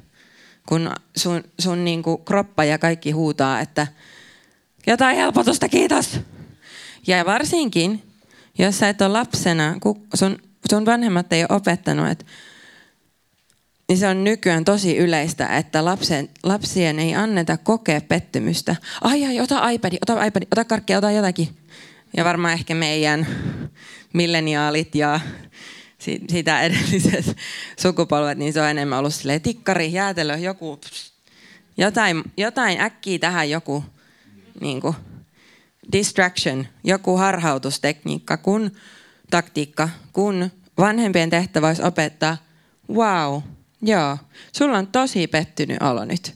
kun 0.65 0.91
sun, 1.17 1.43
sun 1.59 1.85
niin 1.85 2.03
kuin 2.03 2.25
kroppa 2.25 2.63
ja 2.63 2.77
kaikki 2.77 3.11
huutaa, 3.11 3.59
että 3.59 3.87
jotain 4.87 5.17
helpotusta, 5.17 5.69
kiitos. 5.69 6.19
Ja 7.07 7.25
varsinkin, 7.25 8.03
jos 8.57 8.79
sä 8.79 8.89
et 8.89 9.01
ole 9.01 9.09
lapsena, 9.09 9.75
kun 9.79 10.07
sun, 10.13 10.37
sun 10.69 10.85
vanhemmat 10.85 11.33
ei 11.33 11.43
ole 11.43 11.55
opettanut, 11.55 12.07
että 12.07 12.25
niin 13.91 13.97
se 13.97 14.07
on 14.07 14.23
nykyään 14.23 14.65
tosi 14.65 14.97
yleistä, 14.97 15.47
että 15.57 15.85
lapsen, 15.85 16.29
lapsien 16.43 16.99
ei 16.99 17.15
anneta 17.15 17.57
kokea 17.57 18.01
pettymystä. 18.01 18.75
Ai 19.01 19.25
ai, 19.25 19.39
ota 19.39 19.69
iPad, 19.69 19.93
ota 20.01 20.25
iPad, 20.25 20.43
ota 20.51 20.65
karkkia, 20.65 20.97
ota 20.97 21.11
jotakin. 21.11 21.47
Ja 22.17 22.25
varmaan 22.25 22.53
ehkä 22.53 22.75
meidän 22.75 23.27
milleniaalit 24.13 24.95
ja 24.95 25.19
sitä 26.29 26.61
edelliset 26.61 27.37
sukupolvet, 27.81 28.37
niin 28.37 28.53
se 28.53 28.61
on 28.61 28.67
enemmän 28.67 28.99
ollut 28.99 29.13
silleen 29.13 29.41
tikkari, 29.41 29.93
jäätelö, 29.93 30.37
joku, 30.37 30.79
jotain, 31.77 32.23
jotain 32.37 32.81
äkkiä 32.81 33.19
tähän 33.19 33.49
joku 33.49 33.83
niin 34.61 34.81
kuin, 34.81 34.95
distraction, 35.91 36.67
joku 36.83 37.17
harhautustekniikka, 37.17 38.37
kun 38.37 38.71
taktiikka, 39.31 39.89
kun 40.13 40.51
vanhempien 40.77 41.29
tehtävä 41.29 41.67
olisi 41.67 41.83
opettaa, 41.83 42.37
wow, 42.93 43.41
joo, 43.81 44.17
sulla 44.51 44.77
on 44.77 44.87
tosi 44.87 45.27
pettynyt 45.27 45.81
olo 45.81 46.05
nyt. 46.05 46.35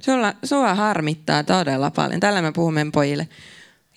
Sulla, 0.00 0.34
sua 0.44 0.74
harmittaa 0.74 1.44
todella 1.44 1.90
paljon. 1.90 2.20
Tällä 2.20 2.42
me 2.42 2.52
puhumme 2.52 2.86
pojille. 2.92 3.28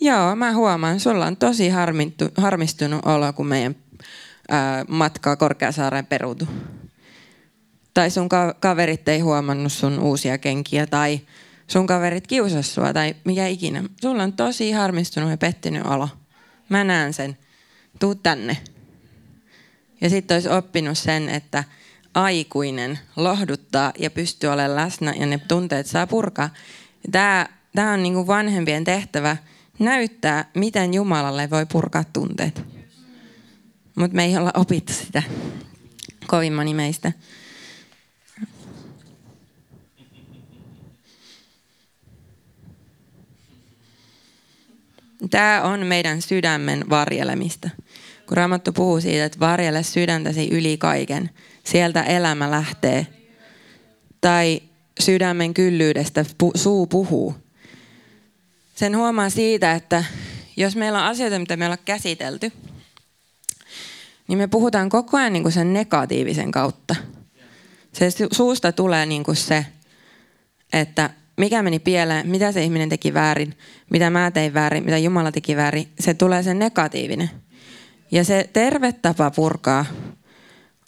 Joo, 0.02 0.36
mä 0.36 0.54
huomaan, 0.54 1.00
sulla 1.00 1.26
on 1.26 1.38
tosi 1.38 1.70
harmittu, 1.70 2.26
harmistunut 2.38 3.06
olo, 3.06 3.34
kun 3.34 3.48
meidän 3.48 3.76
ää, 4.50 4.86
matkaa 4.88 5.36
Korkeasaareen 5.36 6.06
peruutu. 6.06 6.48
Tai 7.94 8.10
sun 8.10 8.30
ka- 8.30 8.56
kaverit 8.60 9.08
ei 9.08 9.20
huomannut 9.20 9.72
sun 9.74 10.00
uusia 10.00 10.38
kenkiä 10.38 10.88
tai 10.88 11.22
sun 11.68 11.88
kaverit 11.88 12.28
kiusas 12.28 12.74
sua 12.74 12.94
tai 12.94 13.16
mikä 13.24 13.48
ikinä. 13.48 13.84
Sulla 14.02 14.24
on 14.24 14.34
tosi 14.34 14.72
harmistunut 14.72 15.30
ja 15.30 15.38
pettynyt 15.38 15.86
olo. 15.86 16.10
Mä 16.70 16.84
näen 16.84 17.14
sen. 17.14 17.38
Tuu 18.00 18.16
tänne. 18.16 18.58
Ja 20.02 20.10
sitten 20.10 20.36
olisi 20.36 20.50
oppinut 20.50 20.98
sen, 20.98 21.30
että 21.30 21.64
aikuinen 22.14 23.00
lohduttaa 23.16 23.94
ja 24.00 24.12
pystyy 24.12 24.50
olemaan 24.50 24.76
läsnä 24.76 25.14
ja 25.18 25.26
ne 25.26 25.40
tunteet 25.48 25.88
saa 25.88 26.08
purkaa. 26.08 26.50
Tämä, 27.12 27.48
tämä 27.76 27.94
on 27.94 28.04
niin 28.04 28.14
kuin 28.14 28.28
vanhempien 28.28 28.84
tehtävä 28.84 29.38
näyttää, 29.80 30.46
miten 30.56 30.94
Jumalalle 30.94 31.50
voi 31.50 31.66
purkaa 31.66 32.04
tunteet. 32.14 32.79
Mutta 34.00 34.16
me 34.16 34.26
ei 34.26 34.38
olla 34.38 34.52
opittu 34.56 34.94
sitä 34.94 35.24
kovin 36.28 36.54
moni 36.54 36.74
meistä. 36.74 37.12
Tämä 45.30 45.62
on 45.64 45.86
meidän 45.86 46.22
sydämen 46.22 46.90
varjelemista. 46.90 47.70
Kun 48.28 48.38
Raamattu 48.38 48.72
puhuu 48.72 49.02
siitä, 49.02 49.26
että 49.26 49.40
varjele 49.40 49.84
sydäntäsi 49.84 50.48
yli 50.52 50.78
kaiken, 50.78 51.30
sieltä 51.64 52.04
elämä 52.04 52.52
lähtee. 52.52 53.08
Tai 54.22 54.62
sydämen 55.00 55.54
kyllyydestä 55.54 56.26
suu 56.56 56.88
puhuu. 56.88 57.36
Sen 58.76 58.98
huomaa 58.98 59.30
siitä, 59.30 59.72
että 59.72 60.04
jos 60.58 60.76
meillä 60.76 61.00
on 61.00 61.06
asioita, 61.06 61.40
mitä 61.40 61.58
me 61.58 61.66
ollaan 61.66 61.80
käsitelty– 61.86 62.52
niin 64.30 64.38
me 64.38 64.48
puhutaan 64.48 64.90
koko 64.90 65.18
ajan 65.18 65.34
niin 65.34 65.44
kuin 65.44 65.54
sen 65.54 65.74
negatiivisen 65.74 66.52
kautta. 66.52 66.96
Se 67.94 68.10
suusta 68.32 68.72
tulee 68.72 69.06
niin 69.06 69.24
kuin 69.24 69.36
se, 69.36 69.66
että 70.74 71.10
mikä 71.38 71.62
meni 71.62 71.80
pieleen, 71.80 72.28
mitä 72.28 72.52
se 72.52 72.64
ihminen 72.64 72.90
teki 72.90 73.14
väärin, 73.14 73.58
mitä 73.90 74.10
mä 74.10 74.32
tein 74.32 74.54
väärin, 74.54 74.86
mitä 74.86 74.98
Jumala 74.98 75.32
teki 75.32 75.56
väärin. 75.56 75.88
Se 76.00 76.14
tulee 76.14 76.44
se 76.44 76.54
negatiivinen. 76.54 77.30
Ja 78.12 78.24
se 78.24 78.50
terve 78.54 78.92
tapa 78.94 79.32
purkaa 79.32 79.86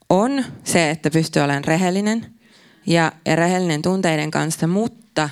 on 0.09 0.45
se, 0.63 0.89
että 0.89 1.11
pystyy 1.11 1.41
olemaan 1.41 1.63
rehellinen 1.63 2.25
ja, 2.85 3.11
ja 3.25 3.35
rehellinen 3.35 3.81
tunteiden 3.81 4.31
kanssa, 4.31 4.67
mutta 4.67 5.29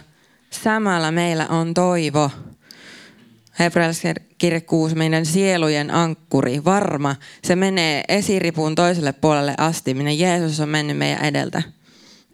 samalla 0.50 1.12
meillä 1.12 1.48
on 1.48 1.74
toivo. 1.74 2.32
Hebrealaisen 3.60 4.16
kirje 4.38 4.62
6, 4.62 4.96
meidän 4.96 5.26
sielujen 5.26 5.92
ankkuri, 5.92 6.66
varma. 6.66 7.16
Se 7.44 7.56
menee 7.56 8.04
esiripun 8.08 8.76
toiselle 8.76 9.14
puolelle 9.14 9.54
asti, 9.58 9.94
minne 9.94 10.14
Jeesus 10.14 10.60
on 10.60 10.70
mennyt 10.70 10.98
meidän 10.98 11.26
edeltä. 11.26 11.62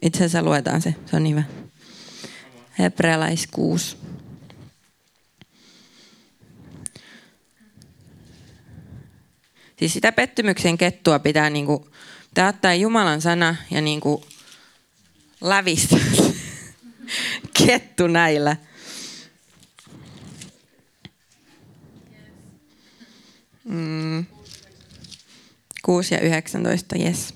Itse 0.02 0.18
asiassa 0.18 0.42
luetaan 0.42 0.82
se, 0.82 0.94
se 1.06 1.16
on 1.16 1.28
hyvä. 1.30 1.42
Hebrealais 2.78 3.46
6. 3.46 3.96
Siis 9.78 9.92
sitä 9.92 10.12
pettymyksen 10.12 10.78
kettua 10.78 11.18
pitää, 11.18 11.50
niinku, 11.50 11.90
pitää 12.28 12.48
ottaa 12.48 12.74
Jumalan 12.74 13.20
sana 13.20 13.56
ja 13.70 13.80
niinku 13.80 14.24
lävistä 15.40 15.96
kettu 17.66 18.06
näillä. 18.06 18.56
Mm. 23.66 24.26
6 25.82 26.14
ja 26.14 26.20
19, 26.20 26.96
yes. 26.98 27.34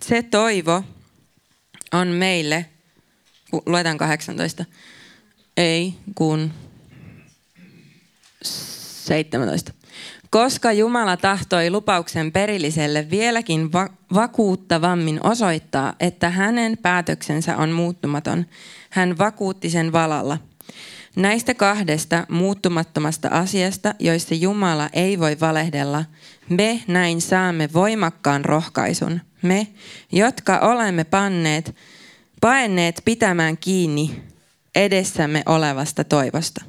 Se 0.00 0.22
toivo 0.22 0.82
on 1.92 2.08
meille, 2.08 2.70
luetaan 3.66 3.98
18, 3.98 4.64
ei 5.56 5.94
kun 6.14 6.52
17. 8.42 9.72
Koska 10.34 10.72
Jumala 10.72 11.16
tahtoi 11.16 11.70
lupauksen 11.70 12.32
perilliselle 12.32 13.10
vieläkin 13.10 13.72
va- 13.72 13.88
vakuuttavammin 14.14 15.20
osoittaa, 15.26 15.94
että 16.00 16.30
hänen 16.30 16.78
päätöksensä 16.82 17.56
on 17.56 17.70
muuttumaton, 17.70 18.46
hän 18.90 19.18
vakuutti 19.18 19.70
sen 19.70 19.92
valalla. 19.92 20.38
Näistä 21.16 21.54
kahdesta 21.54 22.26
muuttumattomasta 22.28 23.28
asiasta, 23.28 23.94
joista 23.98 24.34
Jumala 24.34 24.88
ei 24.92 25.18
voi 25.18 25.36
valehdella, 25.40 26.04
me 26.48 26.82
näin 26.88 27.20
saamme 27.20 27.68
voimakkaan 27.72 28.44
rohkaisun. 28.44 29.20
Me, 29.42 29.66
jotka 30.12 30.58
olemme 30.58 31.04
panneet, 31.04 31.76
paenneet 32.40 33.02
pitämään 33.04 33.58
kiinni 33.58 34.22
edessämme 34.74 35.42
olevasta 35.46 36.04
toivosta. 36.04 36.64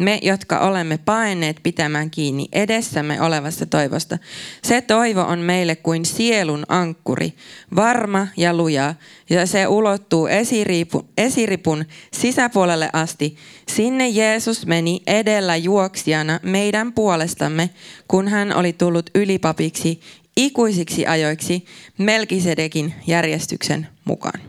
Me, 0.00 0.18
jotka 0.22 0.58
olemme 0.58 0.98
paenneet 0.98 1.56
pitämään 1.62 2.10
kiinni 2.10 2.48
edessämme 2.52 3.20
olevasta 3.20 3.66
toivosta. 3.66 4.18
Se 4.62 4.80
toivo 4.80 5.20
on 5.20 5.38
meille 5.38 5.76
kuin 5.76 6.04
sielun 6.04 6.64
ankkuri, 6.68 7.34
varma 7.76 8.28
ja 8.36 8.54
luja, 8.54 8.94
ja 9.30 9.46
se 9.46 9.66
ulottuu 9.66 10.26
esiripun, 10.26 11.08
esiripun 11.18 11.84
sisäpuolelle 12.12 12.90
asti. 12.92 13.36
Sinne 13.68 14.08
Jeesus 14.08 14.66
meni 14.66 15.02
edellä 15.06 15.56
juoksijana 15.56 16.40
meidän 16.42 16.92
puolestamme, 16.92 17.70
kun 18.08 18.28
hän 18.28 18.56
oli 18.56 18.72
tullut 18.72 19.10
ylipapiksi 19.14 20.00
ikuisiksi 20.36 21.06
ajoiksi 21.06 21.64
Melkisedekin 21.98 22.94
järjestyksen 23.06 23.88
mukaan. 24.04 24.40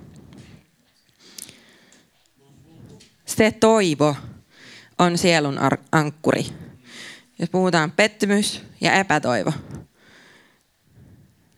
Se 3.25 3.51
toivo 3.51 4.15
on 5.01 5.17
sielun 5.17 5.59
ankkuri. 5.91 6.45
Jos 7.39 7.49
puhutaan 7.49 7.91
pettymys 7.91 8.61
ja 8.81 8.93
epätoivo, 8.93 9.53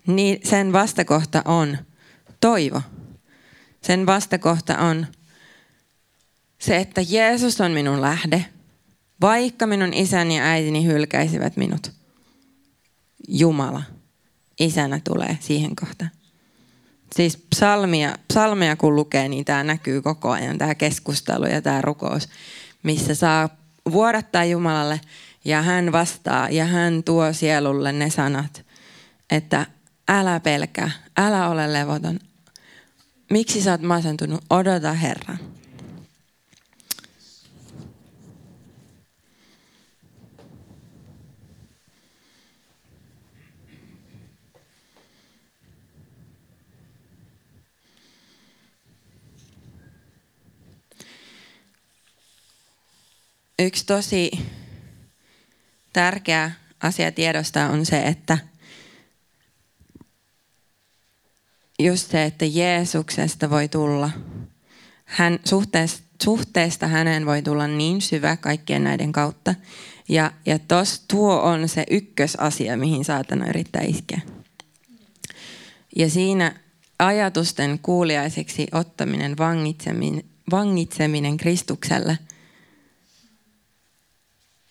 niin 0.07 0.39
sen 0.43 0.73
vastakohta 0.73 1.41
on 1.45 1.77
toivo. 2.39 2.81
Sen 3.81 4.05
vastakohta 4.05 4.77
on 4.77 5.07
se, 6.59 6.77
että 6.77 7.01
Jeesus 7.09 7.61
on 7.61 7.71
minun 7.71 8.01
lähde, 8.01 8.45
vaikka 9.21 9.67
minun 9.67 9.93
isäni 9.93 10.37
ja 10.37 10.43
äitini 10.43 10.85
hylkäisivät 10.85 11.57
minut. 11.57 11.91
Jumala 13.27 13.83
isänä 14.59 15.01
tulee 15.03 15.37
siihen 15.39 15.75
kohtaan. 15.75 16.11
Siis 17.15 17.37
psalmia, 17.37 18.15
psalmia 18.27 18.75
kun 18.75 18.95
lukee, 18.95 19.27
niin 19.27 19.45
tämä 19.45 19.63
näkyy 19.63 20.01
koko 20.01 20.31
ajan, 20.31 20.57
tämä 20.57 20.75
keskustelu 20.75 21.45
ja 21.45 21.61
tämä 21.61 21.81
rukous 21.81 22.29
missä 22.83 23.15
saa 23.15 23.49
vuodattaa 23.91 24.45
Jumalalle 24.45 25.01
ja 25.45 25.61
hän 25.61 25.91
vastaa 25.91 26.49
ja 26.49 26.65
hän 26.65 27.03
tuo 27.03 27.33
sielulle 27.33 27.91
ne 27.91 28.09
sanat, 28.09 28.65
että 29.29 29.65
älä 30.07 30.39
pelkää, 30.39 30.91
älä 31.17 31.49
ole 31.49 31.73
levoton. 31.73 32.19
Miksi 33.31 33.61
sä 33.61 33.71
oot 33.71 33.81
masentunut? 33.81 34.45
Odota 34.49 34.93
Herran. 34.93 35.39
Yksi 53.63 53.85
tosi 53.85 54.31
tärkeä 55.93 56.51
asia 56.83 57.11
tiedosta 57.11 57.65
on 57.65 57.85
se, 57.85 58.01
että 58.07 58.37
just 61.79 62.11
se, 62.11 62.23
että 62.23 62.45
Jeesuksesta 62.45 63.49
voi 63.49 63.67
tulla, 63.67 64.09
hän, 65.05 65.39
suhteesta, 65.45 66.03
suhteesta 66.23 66.87
häneen 66.87 67.25
voi 67.25 67.41
tulla 67.41 67.67
niin 67.67 68.01
syvä 68.01 68.37
kaikkien 68.37 68.83
näiden 68.83 69.11
kautta. 69.11 69.55
Ja, 70.09 70.31
ja 70.45 70.59
tos, 70.59 70.99
tuo 71.07 71.41
on 71.41 71.69
se 71.69 71.83
ykkösasia, 71.91 72.77
mihin 72.77 73.05
saatana 73.05 73.47
yrittää 73.47 73.81
iskeä. 73.81 74.21
Ja 75.95 76.09
siinä 76.09 76.59
ajatusten 76.99 77.79
kuuliaiseksi 77.79 78.67
ottaminen, 78.71 79.37
vangitseminen, 79.37 80.23
vangitseminen 80.51 81.37
Kristukselle– 81.37 82.17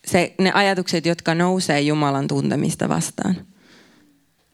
se, 0.07 0.35
ne 0.39 0.53
ajatukset, 0.53 1.07
jotka 1.07 1.35
nousee 1.35 1.81
Jumalan 1.81 2.29
tuntemista 2.29 2.89
vastaan. 2.89 3.37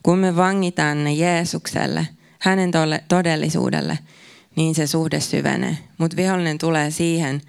Kun 0.02 0.18
me 0.18 0.37
vangitaan 0.37 1.04
ne 1.04 1.12
Jeesukselle, 1.12 2.08
hänen 2.38 2.70
todellisuudelle, 3.08 3.98
niin 4.56 4.74
se 4.74 4.87
suhde 4.87 5.20
syvenee. 5.20 5.78
Mutta 5.98 6.16
vihollinen 6.16 6.58
tulee 6.58 6.90
siihen 6.90 7.40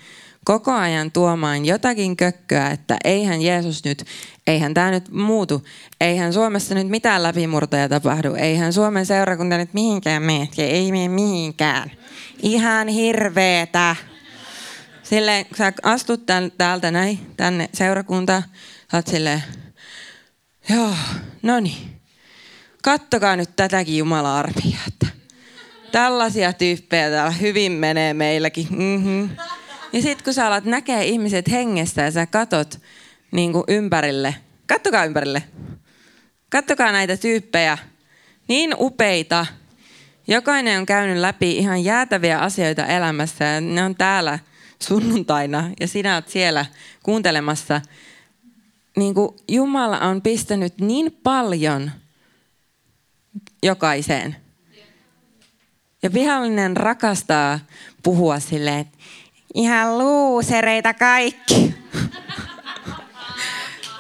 koko 0.46 0.72
ajan 0.72 1.12
tuomaan 1.12 1.66
jotakin 1.66 2.18
kökköä, 2.18 2.70
että 2.70 2.98
eihän 3.04 3.42
Jeesus 3.42 3.84
nyt, 3.84 4.06
eihän 4.48 4.74
tämä 4.74 4.92
nyt 4.92 5.12
muutu, 5.12 5.64
eihän 6.02 6.34
Suomessa 6.34 6.76
nyt 6.76 6.90
mitään 6.90 7.24
läpimurtoja 7.24 7.90
tapahdu, 7.90 8.34
eihän 8.34 8.74
Suomen 8.74 9.06
seurakunta 9.06 9.58
nyt 9.58 9.74
mihinkään 9.74 10.24
mene, 10.24 10.48
ei 10.58 10.92
mene 10.92 11.08
mihinkään. 11.08 11.92
Ihan 12.42 12.88
hirveetä. 12.88 13.96
Silleen, 15.10 15.46
kun 15.46 15.58
sä 15.58 15.74
astut 15.84 16.26
täältä 16.58 16.92
näin, 16.92 17.20
tänne 17.38 17.70
seurakuntaan, 17.74 18.44
sä 18.92 18.98
oot 18.98 19.08
silleen, 19.08 19.44
joo, 20.70 20.96
no 21.44 21.60
niin. 21.60 22.02
Kattokaa 22.84 23.36
nyt 23.36 23.50
tätäkin 23.56 23.98
Jumala 23.98 24.40
arvia, 24.40 24.78
että 24.88 25.08
tällaisia 25.92 26.54
tyyppejä 26.54 27.10
täällä 27.10 27.32
hyvin 27.32 27.72
menee 27.72 28.14
meilläkin. 28.14 28.68
Mm-hmm. 28.70 29.30
Ja 29.94 30.02
sitten 30.02 30.24
kun 30.24 30.34
sä 30.34 30.48
alat 30.48 30.66
näkee 30.66 31.06
ihmiset 31.06 31.52
hengessä 31.52 32.02
ja 32.02 32.12
sä 32.12 32.26
katot 32.26 32.82
niin 33.32 33.54
kuin 33.54 33.64
ympärille, 33.68 34.36
kattokaa 34.68 35.06
ympärille, 35.06 35.44
kattokaa 36.50 36.92
näitä 36.92 37.18
tyyppejä, 37.18 37.78
niin 38.48 38.76
upeita. 38.80 39.46
Jokainen 40.28 40.80
on 40.80 40.86
käynyt 40.86 41.18
läpi 41.18 41.58
ihan 41.58 41.84
jäätäviä 41.84 42.40
asioita 42.40 42.86
elämässä 42.86 43.46
ja 43.46 43.62
ne 43.62 43.84
on 43.84 43.96
täällä 43.96 44.40
sunnuntaina 44.84 45.70
ja 45.80 45.88
sinä 45.88 46.14
olet 46.14 46.30
siellä 46.30 46.66
kuuntelemassa, 47.04 47.82
niin 48.98 49.14
kuin 49.14 49.36
Jumala 49.48 50.00
on 50.00 50.22
pistänyt 50.22 50.82
niin 50.82 51.12
paljon 51.24 51.92
jokaiseen. 53.64 54.36
Ja 56.04 56.14
vihollinen 56.14 56.78
rakastaa 56.78 57.60
puhua 58.04 58.40
silleen, 58.40 58.80
että 58.80 58.98
ihan 59.54 59.98
luusereita 59.98 60.94
kaikki. 60.94 61.76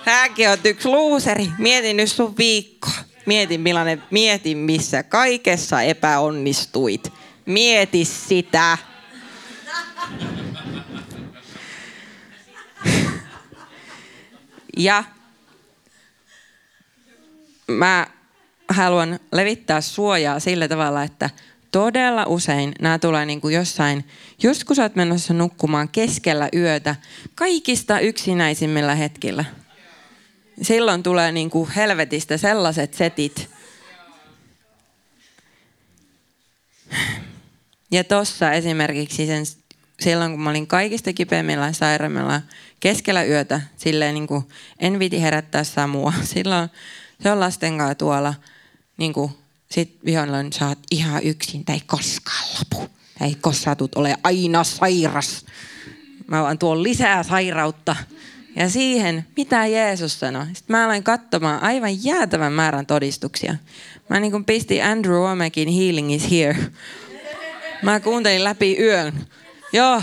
Hänkin 0.06 0.50
on 0.50 0.58
yksi 0.64 0.88
luuseri. 0.88 1.50
Mietin 1.58 1.98
nyt 1.98 2.12
sun 2.12 2.38
viikkoa. 2.38 2.94
Mietin, 3.26 3.62
millainen, 3.62 4.04
mietin 4.12 4.58
missä 4.58 5.04
kaikessa 5.04 5.82
epäonnistuit. 5.82 7.14
Mieti 7.46 8.06
sitä. 8.06 8.78
Ja 14.80 15.04
mä 17.68 18.08
haluan 18.70 19.20
levittää 19.32 19.82
suojaa 19.82 20.40
sillä 20.40 20.68
tavalla, 20.68 21.04
että 21.04 21.30
todella 21.72 22.26
usein 22.26 22.72
nämä 22.82 23.00
tulee 23.00 23.26
niin 23.26 23.42
kuin 23.42 23.56
jossain, 23.56 24.08
just 24.44 24.64
kun 24.64 24.76
sä 24.76 24.84
oot 24.84 24.96
menossa 24.96 25.34
nukkumaan 25.34 25.90
keskellä 25.90 26.50
yötä, 26.56 26.96
kaikista 27.36 28.00
yksinäisimmillä 28.00 28.96
hetkillä. 28.96 29.46
Silloin 30.62 31.04
tulee 31.04 31.32
niin 31.32 31.50
kuin 31.50 31.70
helvetistä 31.70 32.38
sellaiset 32.38 32.94
setit. 32.94 33.50
Ja 37.92 38.04
tossa 38.04 38.52
esimerkiksi 38.52 39.26
sen, 39.28 39.46
silloin, 40.00 40.32
kun 40.32 40.41
mä 40.41 40.50
olin 40.50 40.68
kaikista 40.68 41.14
kipeimmillä 41.14 41.74
sairaimmilla 41.74 42.41
keskellä 42.80 43.24
yötä, 43.24 43.62
silleen 43.78 44.14
niin 44.14 44.28
kuin 44.28 44.43
en 44.80 45.00
viti 45.00 45.22
herättää 45.22 45.64
Samua. 45.64 46.14
Silloin 46.34 46.70
se 47.24 47.32
on 47.32 47.39
lasten 47.39 47.78
kanssa 47.78 47.95
tuolla, 47.95 48.34
niin 48.97 49.14
kuin 49.14 49.32
sit 49.72 49.97
vihollinen 50.06 50.54
sä 50.54 50.68
oot 50.68 50.80
ihan 50.91 51.24
yksin, 51.24 51.66
tai 51.66 51.76
ei 51.76 51.82
koskaan 51.86 52.47
lopu. 52.60 52.89
Ei 53.22 53.36
koskaan 53.41 53.78
tuut 53.78 53.95
ole 53.95 54.16
aina 54.24 54.64
sairas. 54.64 55.45
Mä 56.28 56.43
vaan 56.43 56.58
tuon 56.58 56.84
lisää 56.84 57.24
sairautta. 57.24 57.95
Ja 58.56 58.70
siihen, 58.70 59.26
mitä 59.38 59.68
Jeesus 59.68 60.20
sanoi. 60.20 60.45
Sitten 60.45 60.76
mä 60.76 60.86
aloin 60.86 61.04
katsomaan 61.04 61.64
aivan 61.64 62.04
jäätävän 62.04 62.54
määrän 62.54 62.86
todistuksia. 62.86 63.56
Mä 64.10 64.20
niin 64.20 64.32
kuin 64.32 64.45
pistin 64.45 64.86
Andrew 64.86 65.22
Womakin 65.22 65.70
Healing 65.70 66.14
is 66.14 66.32
Here. 66.32 66.58
Mä 67.84 68.00
kuuntelin 68.00 68.43
läpi 68.43 68.78
yön. 68.80 69.28
Joo, 69.74 70.02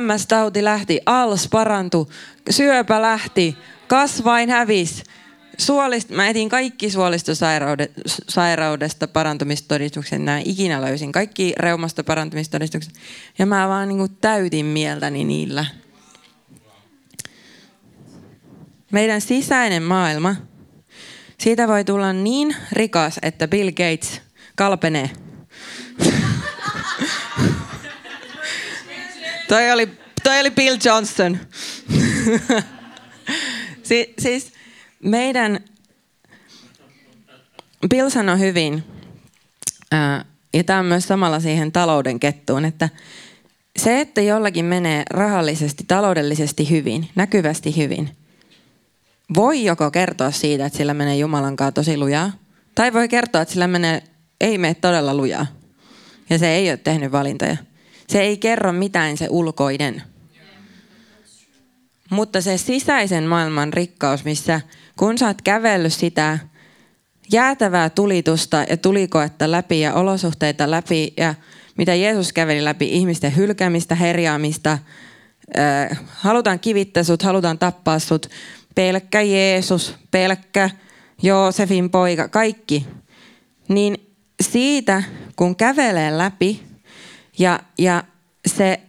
MS-tauti 0.00 0.64
lähti, 0.64 1.00
ALS 1.06 1.48
parantui, 1.48 2.06
syöpä 2.50 3.02
lähti, 3.02 3.56
kasvain 3.88 4.50
hävisi 4.50 5.02
suolist, 5.58 6.10
mä 6.10 6.28
etin 6.28 6.48
kaikki 6.48 6.90
suolistosairaudesta 6.90 9.08
parantumistodistukset, 9.12 10.22
nämä 10.22 10.40
ikinä 10.44 10.80
löysin. 10.80 11.12
Kaikki 11.12 11.52
reumasta 11.58 12.04
parantumistodistukset. 12.04 12.94
Ja 13.38 13.46
mä 13.46 13.68
vaan 13.68 13.88
niin 13.88 13.98
kuin 13.98 14.16
täytin 14.20 14.66
mieltäni 14.66 15.24
niillä. 15.24 15.64
Meidän 18.92 19.20
sisäinen 19.20 19.82
maailma, 19.82 20.36
siitä 21.38 21.68
voi 21.68 21.84
tulla 21.84 22.12
niin 22.12 22.56
rikas, 22.72 23.18
että 23.22 23.48
Bill 23.48 23.70
Gates 23.70 24.20
kalpenee. 24.56 25.10
Toi, 29.48 29.70
oli, 29.70 29.88
toi 30.22 30.40
oli 30.40 30.50
Bill 30.50 30.76
Johnson. 30.84 31.38
si, 33.88 34.14
siis 34.18 34.52
meidän, 35.04 35.60
Bill 37.88 38.08
sanoi 38.08 38.38
hyvin, 38.38 38.84
ää, 39.92 40.24
ja 40.54 40.64
tämä 40.64 40.78
on 40.78 40.86
myös 40.86 41.08
samalla 41.08 41.40
siihen 41.40 41.72
talouden 41.72 42.20
kettuun, 42.20 42.64
että 42.64 42.88
se, 43.76 44.00
että 44.00 44.20
jollakin 44.20 44.64
menee 44.64 45.02
rahallisesti, 45.10 45.84
taloudellisesti 45.88 46.70
hyvin, 46.70 47.08
näkyvästi 47.14 47.76
hyvin, 47.76 48.16
voi 49.34 49.64
joko 49.64 49.90
kertoa 49.90 50.30
siitä, 50.30 50.66
että 50.66 50.76
sillä 50.76 50.94
menee 50.94 51.16
Jumalan 51.16 51.56
kanssa 51.56 51.72
tosi 51.72 51.96
lujaa, 51.96 52.32
tai 52.74 52.92
voi 52.92 53.08
kertoa, 53.08 53.42
että 53.42 53.52
sillä 53.52 53.66
menee, 53.66 54.02
ei 54.40 54.58
mene 54.58 54.74
todella 54.74 55.14
lujaa. 55.14 55.46
Ja 56.30 56.38
se 56.38 56.48
ei 56.48 56.70
ole 56.70 56.76
tehnyt 56.76 57.12
valintoja. 57.12 57.56
Se 58.12 58.20
ei 58.20 58.36
kerro 58.36 58.72
mitään 58.72 59.16
se 59.16 59.26
ulkoinen. 59.30 60.02
Mutta 62.10 62.40
se 62.40 62.58
sisäisen 62.58 63.24
maailman 63.24 63.72
rikkaus, 63.72 64.24
missä 64.24 64.60
kun 64.96 65.18
sä 65.18 65.26
oot 65.26 65.42
kävellyt 65.42 65.92
sitä 65.92 66.38
jäätävää 67.32 67.90
tulitusta 67.90 68.64
ja 68.70 68.76
tulikoetta 68.76 69.50
läpi 69.50 69.80
ja 69.80 69.94
olosuhteita 69.94 70.70
läpi 70.70 71.14
ja 71.16 71.34
mitä 71.78 71.94
Jeesus 71.94 72.32
käveli 72.32 72.64
läpi, 72.64 72.88
ihmisten 72.88 73.36
hylkäämistä, 73.36 73.94
herjaamista, 73.94 74.78
halutaan 76.06 76.60
kivittää 76.60 77.02
sut, 77.02 77.22
halutaan 77.22 77.58
tappaa 77.58 77.98
sut, 77.98 78.30
pelkkä 78.74 79.20
Jeesus, 79.20 79.94
pelkkä 80.10 80.70
Joosefin 81.22 81.90
poika, 81.90 82.28
kaikki. 82.28 82.86
Niin 83.68 84.14
siitä, 84.40 85.02
kun 85.36 85.56
kävelee 85.56 86.18
läpi 86.18 86.71
ja, 87.38 87.60
ja 87.78 88.04
se 88.46 88.80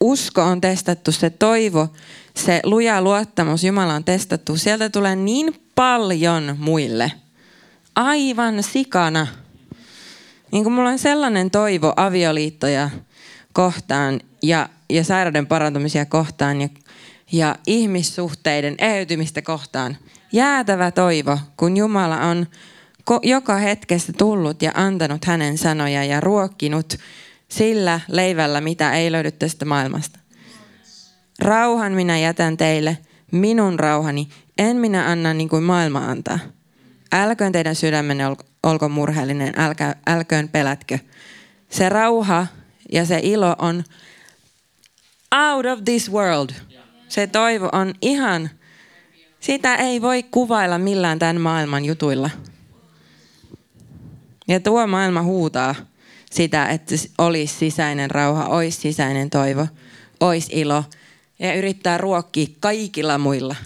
usko 0.00 0.42
on 0.42 0.60
testattu, 0.60 1.12
se 1.12 1.30
toivo, 1.30 1.88
se 2.36 2.60
luja 2.64 3.02
luottamus 3.02 3.64
Jumala 3.64 3.94
on 3.94 4.04
testattu, 4.04 4.56
sieltä 4.56 4.90
tulee 4.90 5.16
niin 5.16 5.62
paljon 5.74 6.56
muille. 6.58 7.12
Aivan 7.94 8.62
sikana. 8.62 9.26
Niin 10.52 10.64
kuin 10.64 10.72
mulla 10.72 10.90
on 10.90 10.98
sellainen 10.98 11.50
toivo 11.50 11.92
avioliittoja 11.96 12.90
kohtaan 13.52 14.20
ja, 14.42 14.68
ja 14.90 15.04
sairauden 15.04 15.46
parantumisia 15.46 16.06
kohtaan 16.06 16.60
ja, 16.60 16.68
ja 17.32 17.56
ihmissuhteiden 17.66 18.74
eheytymistä 18.78 19.42
kohtaan. 19.42 19.96
Jäätävä 20.32 20.90
toivo, 20.90 21.38
kun 21.56 21.76
Jumala 21.76 22.20
on 22.20 22.46
ko- 23.10 23.20
joka 23.22 23.56
hetkessä 23.56 24.12
tullut 24.18 24.62
ja 24.62 24.72
antanut 24.74 25.24
hänen 25.24 25.58
sanoja 25.58 26.04
ja 26.04 26.20
ruokkinut 26.20 26.94
sillä 27.52 28.00
leivällä, 28.08 28.60
mitä 28.60 28.92
ei 28.92 29.12
löydy 29.12 29.30
tästä 29.30 29.64
maailmasta. 29.64 30.18
Rauhan 31.38 31.92
minä 31.92 32.18
jätän 32.18 32.56
teille, 32.56 32.98
minun 33.32 33.78
rauhani, 33.78 34.28
en 34.58 34.76
minä 34.76 35.10
anna 35.10 35.34
niin 35.34 35.48
kuin 35.48 35.62
maailma 35.62 35.98
antaa. 35.98 36.38
Älköön 37.12 37.52
teidän 37.52 37.74
sydämenne 37.74 38.24
olko 38.62 38.88
murheellinen, 38.88 39.54
älkä, 39.56 39.94
älköön 40.06 40.48
pelätkö. 40.48 40.98
Se 41.68 41.88
rauha 41.88 42.46
ja 42.92 43.04
se 43.04 43.20
ilo 43.22 43.56
on 43.58 43.84
out 45.50 45.66
of 45.66 45.84
this 45.84 46.12
world. 46.12 46.50
Se 47.08 47.26
toivo 47.26 47.68
on 47.72 47.94
ihan, 48.02 48.50
sitä 49.40 49.74
ei 49.74 50.02
voi 50.02 50.22
kuvailla 50.22 50.78
millään 50.78 51.18
tämän 51.18 51.40
maailman 51.40 51.84
jutuilla. 51.84 52.30
Ja 54.48 54.60
tuo 54.60 54.86
maailma 54.86 55.22
huutaa 55.22 55.74
sitä, 56.32 56.66
että 56.66 56.94
olisi 57.18 57.54
sisäinen 57.54 58.10
rauha, 58.10 58.46
olisi 58.46 58.80
sisäinen 58.80 59.30
toivo, 59.30 59.66
olisi 60.20 60.50
ilo– 60.52 60.84
ja 61.42 61.54
yrittää 61.54 61.98
ruokkia 61.98 62.46
kaikilla 62.60 63.18
muilla. 63.18 63.56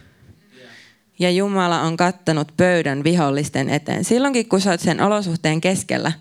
Ja 1.19 1.31
Jumala 1.31 1.81
on 1.83 1.97
kattanut 1.97 2.53
pöydän 2.57 3.05
vihollisten 3.05 3.71
eteen. 3.71 4.05
Silloinkin, 4.05 4.49
kun 4.49 4.61
sä 4.61 4.71
oot 4.71 4.81
sen 4.81 5.01
olosuhteen 5.01 5.61
keskellä, 5.61 6.13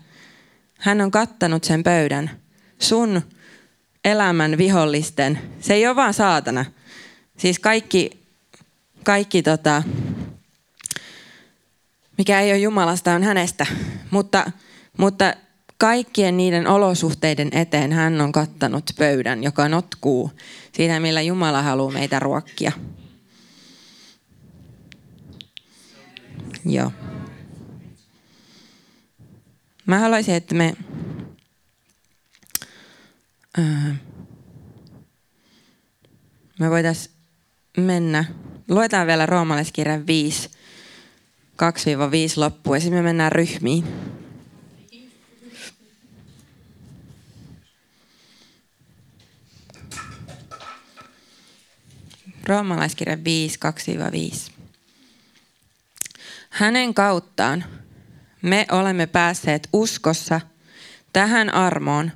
hän 0.78 1.00
on 1.00 1.10
kattanut 1.10 1.64
sen 1.64 1.82
pöydän 1.82 2.30
sun 2.78 3.22
elämän 4.04 4.58
vihollisten. 4.58 5.38
Se 5.60 5.74
ei 5.74 5.86
ole 5.86 5.96
vaan 5.96 6.14
saatana. 6.14 6.64
Siis 7.36 7.58
kaikki, 7.58 8.10
kaikki 9.04 9.42
tota, 9.42 9.82
mikä 12.18 12.40
ei 12.40 12.50
ole 12.50 12.58
Jumalasta, 12.58 13.12
on 13.12 13.22
hänestä. 13.22 13.66
Mutta, 14.10 14.50
mutta 14.96 15.34
kaikkien 15.78 16.36
niiden 16.36 16.66
olosuhteiden 16.66 17.48
eteen 17.52 17.92
hän 17.92 18.20
on 18.20 18.32
kattanut 18.32 18.90
pöydän, 18.98 19.42
joka 19.44 19.68
notkuu 19.68 20.30
siitä, 20.72 21.00
millä 21.00 21.22
Jumala 21.22 21.62
haluaa 21.62 21.92
meitä 21.92 22.18
ruokkia. 22.18 22.72
Joo. 26.64 26.92
Mä 29.86 29.98
haluaisin, 29.98 30.34
että 30.34 30.54
me 30.54 30.74
äh, 33.58 34.00
me 36.58 36.70
voitaisiin 36.70 37.14
mennä. 37.76 38.24
Luetaan 38.68 39.06
vielä 39.06 39.26
roomalaiskirjan 39.26 40.06
5, 40.06 40.48
2-5 40.48 40.56
loppuun 42.36 42.76
ja 42.76 42.80
sitten 42.80 42.98
me 42.98 43.02
mennään 43.02 43.32
ryhmiin. 43.32 43.84
Roomalaiskirja 52.46 53.24
5, 53.24 53.58
2-5. 54.48 54.52
Hänen 56.50 56.94
kauttaan 56.94 57.64
me 58.42 58.66
olemme 58.72 59.06
päässeet 59.06 59.68
uskossa 59.72 60.40
tähän 61.12 61.54
armoon, 61.54 62.12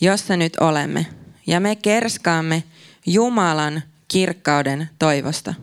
jossa 0.00 0.36
nyt 0.36 0.56
olemme, 0.60 1.06
ja 1.46 1.60
me 1.60 1.76
kerskaamme 1.76 2.62
Jumalan 3.06 3.82
kirkkauden 4.08 4.90
toivosta. 4.98 5.54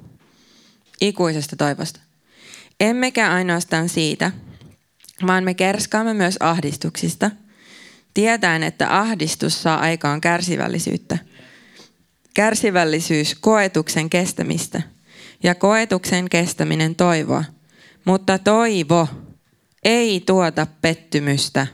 ikuisesta 1.01 1.55
toivosta. 1.55 1.99
Emmekä 2.79 3.33
ainoastaan 3.33 3.89
siitä, 3.89 4.31
vaan 5.27 5.43
me 5.43 5.53
kerskaamme 5.53 6.13
myös 6.13 6.37
ahdistuksista, 6.39 7.31
tietäen, 8.13 8.63
että 8.63 8.99
ahdistus 8.99 9.63
saa 9.63 9.79
aikaan 9.79 10.21
kärsivällisyyttä. 10.21 11.17
Kärsivällisyys 12.37 13.35
koetuksen 13.35 14.09
kestämistä 14.09 14.81
ja 15.43 15.55
koetuksen 15.55 16.29
kestäminen 16.29 16.95
toivoa. 16.95 17.43
Mutta 18.05 18.39
toivo 18.39 19.07
ei 19.83 20.23
tuota 20.25 20.67
pettymystä, 20.81 21.67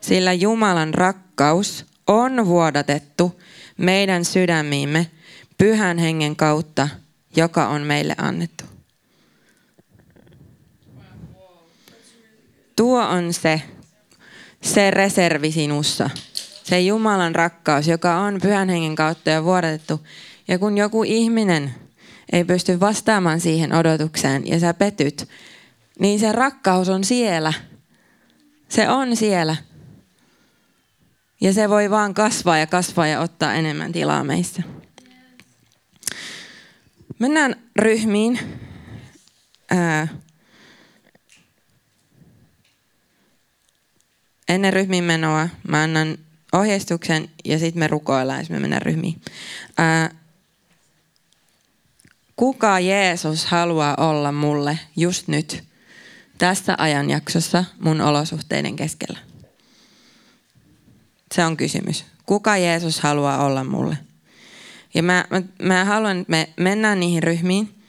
sillä 0.00 0.32
Jumalan 0.32 0.94
rakkaus 0.94 1.86
on 2.06 2.46
vuodatettu 2.46 3.40
meidän 3.76 4.24
sydämiimme 4.24 5.10
pyhän 5.58 5.98
hengen 5.98 6.36
kautta, 6.36 6.88
joka 7.36 7.68
on 7.68 7.82
meille 7.82 8.14
annettu. 8.18 8.64
Tuo 12.76 13.02
on 13.02 13.32
se, 13.32 13.62
se 14.62 14.90
reservi 14.90 15.52
sinussa. 15.52 16.10
Se 16.70 16.80
Jumalan 16.80 17.34
rakkaus, 17.34 17.88
joka 17.88 18.16
on 18.16 18.38
pyhän 18.42 18.68
hengen 18.68 18.94
kautta 18.94 19.30
jo 19.30 19.44
vuodatettu. 19.44 20.06
Ja 20.48 20.58
kun 20.58 20.78
joku 20.78 21.02
ihminen 21.02 21.74
ei 22.32 22.44
pysty 22.44 22.80
vastaamaan 22.80 23.40
siihen 23.40 23.72
odotukseen 23.72 24.46
ja 24.46 24.60
sä 24.60 24.74
petyt, 24.74 25.28
niin 25.98 26.20
se 26.20 26.32
rakkaus 26.32 26.88
on 26.88 27.04
siellä. 27.04 27.52
Se 28.68 28.88
on 28.88 29.16
siellä. 29.16 29.56
Ja 31.40 31.52
se 31.52 31.68
voi 31.68 31.90
vaan 31.90 32.14
kasvaa 32.14 32.58
ja 32.58 32.66
kasvaa 32.66 33.06
ja 33.06 33.20
ottaa 33.20 33.54
enemmän 33.54 33.92
tilaa 33.92 34.24
meistä. 34.24 34.62
Mennään 37.18 37.56
ryhmiin. 37.76 38.38
Ää, 39.70 40.08
ennen 44.48 44.72
ryhmiin 44.72 45.04
menoa 45.04 45.48
mä 45.68 45.82
annan 45.82 46.18
ohjeistuksen 46.52 47.30
ja 47.44 47.58
sitten 47.58 47.78
me 47.78 47.86
rukoillaan, 47.86 48.40
jos 48.40 48.50
me 48.50 48.58
mennään 48.58 48.82
ryhmiin. 48.82 49.20
Ää, 49.78 50.10
kuka 52.36 52.80
Jeesus 52.80 53.46
haluaa 53.46 53.94
olla 53.98 54.32
mulle 54.32 54.78
just 54.96 55.28
nyt 55.28 55.64
tässä 56.38 56.74
ajanjaksossa 56.78 57.64
mun 57.80 58.00
olosuhteiden 58.00 58.76
keskellä? 58.76 59.18
Se 61.34 61.44
on 61.44 61.56
kysymys. 61.56 62.04
Kuka 62.26 62.56
Jeesus 62.56 63.00
haluaa 63.00 63.44
olla 63.44 63.64
mulle? 63.64 63.98
Ja 64.94 65.02
mä, 65.02 65.24
mä, 65.30 65.42
mä 65.62 65.84
haluan, 65.84 66.18
että 66.18 66.30
me 66.30 66.48
mennään 66.56 67.00
niihin 67.00 67.22
ryhmiin. 67.22 67.82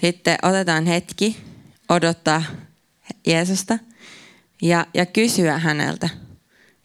Sitten 0.00 0.38
otetaan 0.42 0.86
hetki 0.86 1.36
odottaa 1.88 2.42
Jeesusta 3.26 3.78
ja, 4.62 4.86
ja 4.94 5.06
kysyä 5.06 5.58
häneltä. 5.58 6.25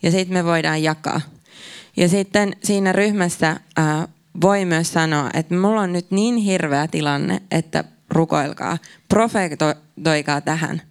Ja 0.04 0.12
sitten 0.12 0.34
me 0.34 0.46
voidaan 0.46 0.84
jakaa. 0.84 1.22
Ja 1.98 2.10
sitten 2.10 2.56
siinä 2.64 2.92
ryhmässä 2.92 3.60
ää, 3.76 4.08
voi 4.42 4.66
myös 4.66 4.94
sanoa, 4.94 5.30
että 5.34 5.56
mulla 5.56 5.82
on 5.82 5.94
nyt 5.94 6.12
niin 6.12 6.36
hirveä 6.36 6.88
tilanne, 6.88 7.42
että 7.52 7.84
rukoilkaa, 8.10 8.78
profetoikaa 9.10 10.42
tähän. 10.42 10.82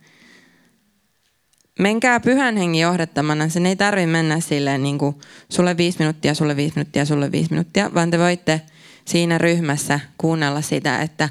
Menkää 1.79 2.21
pyhän 2.21 2.57
hengen 2.57 2.81
johdattamana. 2.81 3.49
Sen 3.49 3.67
ei 3.67 3.77
tarvi 3.77 4.07
mennä 4.07 4.41
silleen 4.41 4.83
niin 4.83 4.99
kuin 4.99 5.17
sulle 5.49 5.77
viisi 5.77 5.99
minuuttia, 5.99 6.35
sulle 6.35 6.57
viisi 6.57 6.75
minuuttia, 6.75 7.05
sulle 7.05 7.33
viisi 7.33 7.51
minuuttia, 7.51 7.95
vaan 7.95 8.11
te 8.11 8.19
voitte 8.19 8.61
siinä 9.05 9.39
ryhmässä 9.39 10.01
kuunnella 10.19 10.61
sitä, 10.61 11.03
että, 11.03 11.29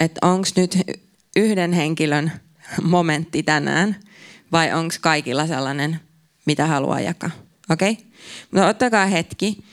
että 0.00 0.26
onko 0.26 0.48
nyt 0.56 0.78
yhden 1.36 1.72
henkilön 1.72 2.32
momentti 2.82 3.42
tänään 3.42 3.96
vai 4.52 4.72
onko 4.72 4.94
kaikilla 5.00 5.46
sellainen, 5.46 6.00
mitä 6.46 6.66
haluaa 6.66 7.00
jakaa. 7.00 7.30
Okei? 7.70 7.92
Okay? 7.92 8.04
Mutta 8.50 8.66
ottakaa 8.66 9.06
hetki. 9.06 9.64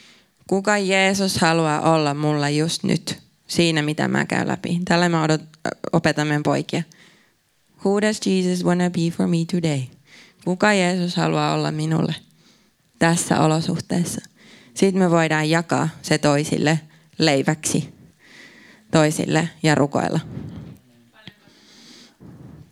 Kuka 0.47 0.78
Jeesus 0.78 1.38
haluaa 1.38 1.93
olla 1.93 2.13
mulla 2.13 2.49
just 2.49 2.84
nyt 2.84 3.20
siinä, 3.47 3.82
mitä 3.82 4.07
mä 4.07 4.26
käyn 4.26 4.47
läpi. 4.47 4.80
Tällä 4.86 5.09
mä 5.09 5.24
odot, 5.24 5.41
opetan 5.93 6.28
meidän 6.28 6.43
poikia. 6.43 6.84
Who 7.86 8.01
does 8.01 8.20
Jesus 8.26 8.65
wanna 8.65 8.89
be 8.89 9.11
for 9.17 9.28
me 9.28 9.38
today? 9.51 9.82
Kuka 10.45 10.74
Jeesus 10.74 11.15
haluaa 11.15 11.53
olla 11.53 11.72
minulle 11.72 12.15
tässä 12.99 13.39
olosuhteessa? 13.39 14.22
Sitten 14.74 15.01
me 15.01 15.11
voidaan 15.11 15.49
jakaa 15.49 15.89
se 16.01 16.17
toisille 16.17 16.80
leiväksi 17.17 17.99
toisille 18.91 19.49
ja 19.63 19.76
rukoilla. 19.76 20.20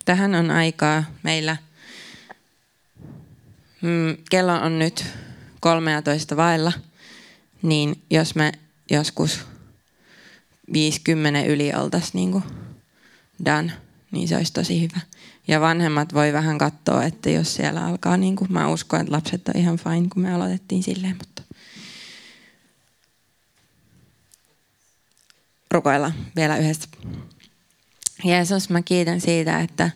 Tähän 0.05 0.35
on 0.35 0.51
aikaa 0.51 1.03
meillä. 1.23 1.57
Mm, 3.81 4.17
kello 4.29 4.53
on 4.53 4.79
nyt 4.79 5.05
13 5.59 6.37
vailla, 6.37 6.73
niin 7.61 8.01
jos 8.09 8.35
me 8.35 8.51
joskus 8.91 9.39
50 10.73 11.41
yli 11.41 11.73
oltaisiin 11.73 12.31
niin 12.31 12.43
done, 13.45 13.73
niin 14.11 14.27
se 14.27 14.37
olisi 14.37 14.53
tosi 14.53 14.81
hyvä. 14.81 14.99
Ja 15.47 15.61
vanhemmat 15.61 16.13
voi 16.13 16.33
vähän 16.33 16.57
katsoa, 16.57 17.03
että 17.03 17.29
jos 17.29 17.55
siellä 17.55 17.85
alkaa, 17.85 18.17
niin 18.17 18.35
kuin, 18.35 18.53
mä 18.53 18.69
uskon, 18.69 19.01
että 19.01 19.13
lapset 19.13 19.47
on 19.47 19.57
ihan 19.57 19.77
fine, 19.77 20.07
kun 20.13 20.23
me 20.23 20.33
aloitettiin 20.33 20.83
silleen, 20.83 21.15
mutta 21.17 21.43
rukoilla 25.71 26.11
vielä 26.35 26.57
yhdessä. 26.57 26.89
Jeesus, 28.23 28.69
mä 28.69 28.81
kiitän 28.81 29.21
siitä, 29.21 29.59
että, 29.59 29.91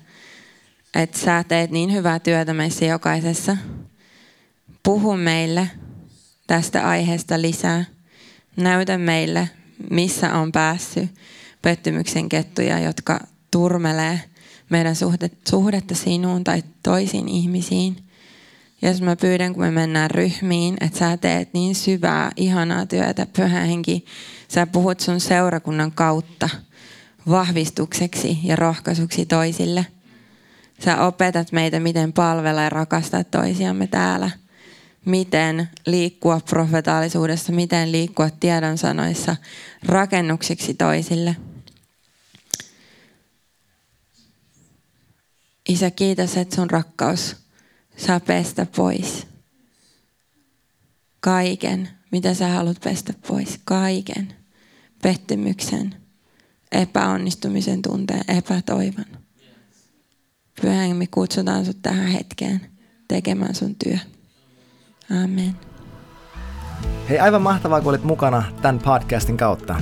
että 0.96 1.20
sä 1.20 1.44
teet 1.48 1.72
niin 1.72 1.94
hyvää 1.94 2.20
työtä 2.20 2.54
meissä 2.54 2.86
jokaisessa. 2.86 3.58
Puhu 4.84 5.18
meille 5.18 5.70
tästä 6.48 6.88
aiheesta 6.88 7.42
lisää. 7.42 7.86
Näytä 8.58 8.98
meille, 8.98 9.50
missä 9.89 10.34
on 10.34 10.52
päässyt 10.52 11.10
pettymyksen 11.62 12.30
kettuja, 12.30 12.80
jotka 12.80 13.20
turmelee 13.52 14.20
meidän 14.70 14.96
suhdetta 15.50 15.96
sinuun 15.96 16.44
tai 16.44 16.64
toisiin 16.84 17.28
ihmisiin. 17.28 17.96
Jos 18.82 19.02
mä 19.02 19.16
pyydän, 19.16 19.54
kun 19.54 19.64
me 19.64 19.72
mennään 19.72 20.12
ryhmiin, 20.12 20.78
että 20.82 21.00
sä 21.00 21.18
teet 21.18 21.54
niin 21.54 21.76
syvää, 21.76 22.32
ihanaa 22.36 22.86
työtä, 22.86 23.28
pyhä 23.36 23.60
henki, 23.60 24.06
sä 24.48 24.68
puhut 24.68 25.00
sun 25.00 25.20
seurakunnan 25.20 25.92
kautta 25.92 26.50
vahvistukseksi 27.30 28.39
ja 28.44 28.56
rohkaisuksi 28.56 29.26
toisille. 29.26 29.86
Sä 30.86 31.05
opetat 31.05 31.51
meitä, 31.51 31.79
miten 31.79 32.13
palvella 32.13 32.61
ja 32.61 32.69
rakastaa 32.69 33.23
toisiamme 33.23 33.88
täällä. 33.88 34.32
Miten 35.05 35.69
liikkua 35.86 36.39
profetaalisuudessa, 36.39 37.51
miten 37.51 37.91
liikkua 37.91 38.29
tiedonsanoissa 38.29 39.36
rakennuksiksi 39.86 40.73
toisille. 40.73 41.36
Isä, 45.69 45.91
kiitos, 45.91 46.38
että 46.38 46.55
sun 46.55 46.69
rakkaus 46.69 47.36
saa 47.97 48.19
pestä 48.19 48.65
pois. 48.65 49.27
Kaiken, 51.19 51.89
mitä 52.11 52.34
sä 52.34 52.47
haluat 52.47 52.82
pestä 52.84 53.13
pois. 53.27 53.59
Kaiken. 53.65 54.36
Pettymyksen, 55.01 55.95
epäonnistumisen 56.71 57.82
tunteen, 57.82 58.23
epätoivon. 58.27 59.20
Pyhän 60.62 60.95
me 60.95 61.08
kutsutaan 61.12 61.66
sut 61.66 61.78
tähän 61.82 62.08
hetkeen 62.08 62.62
tekemään 63.08 63.56
sun 63.56 63.76
työ. 63.84 63.97
Amen. 65.24 65.56
Hei, 67.10 67.20
aivan 67.20 67.41
mahtavaa, 67.41 67.82
kun 67.82 67.89
olit 67.89 68.04
mukana 68.04 68.43
tämän 68.62 68.80
podcastin 68.80 69.38
kautta. 69.38 69.82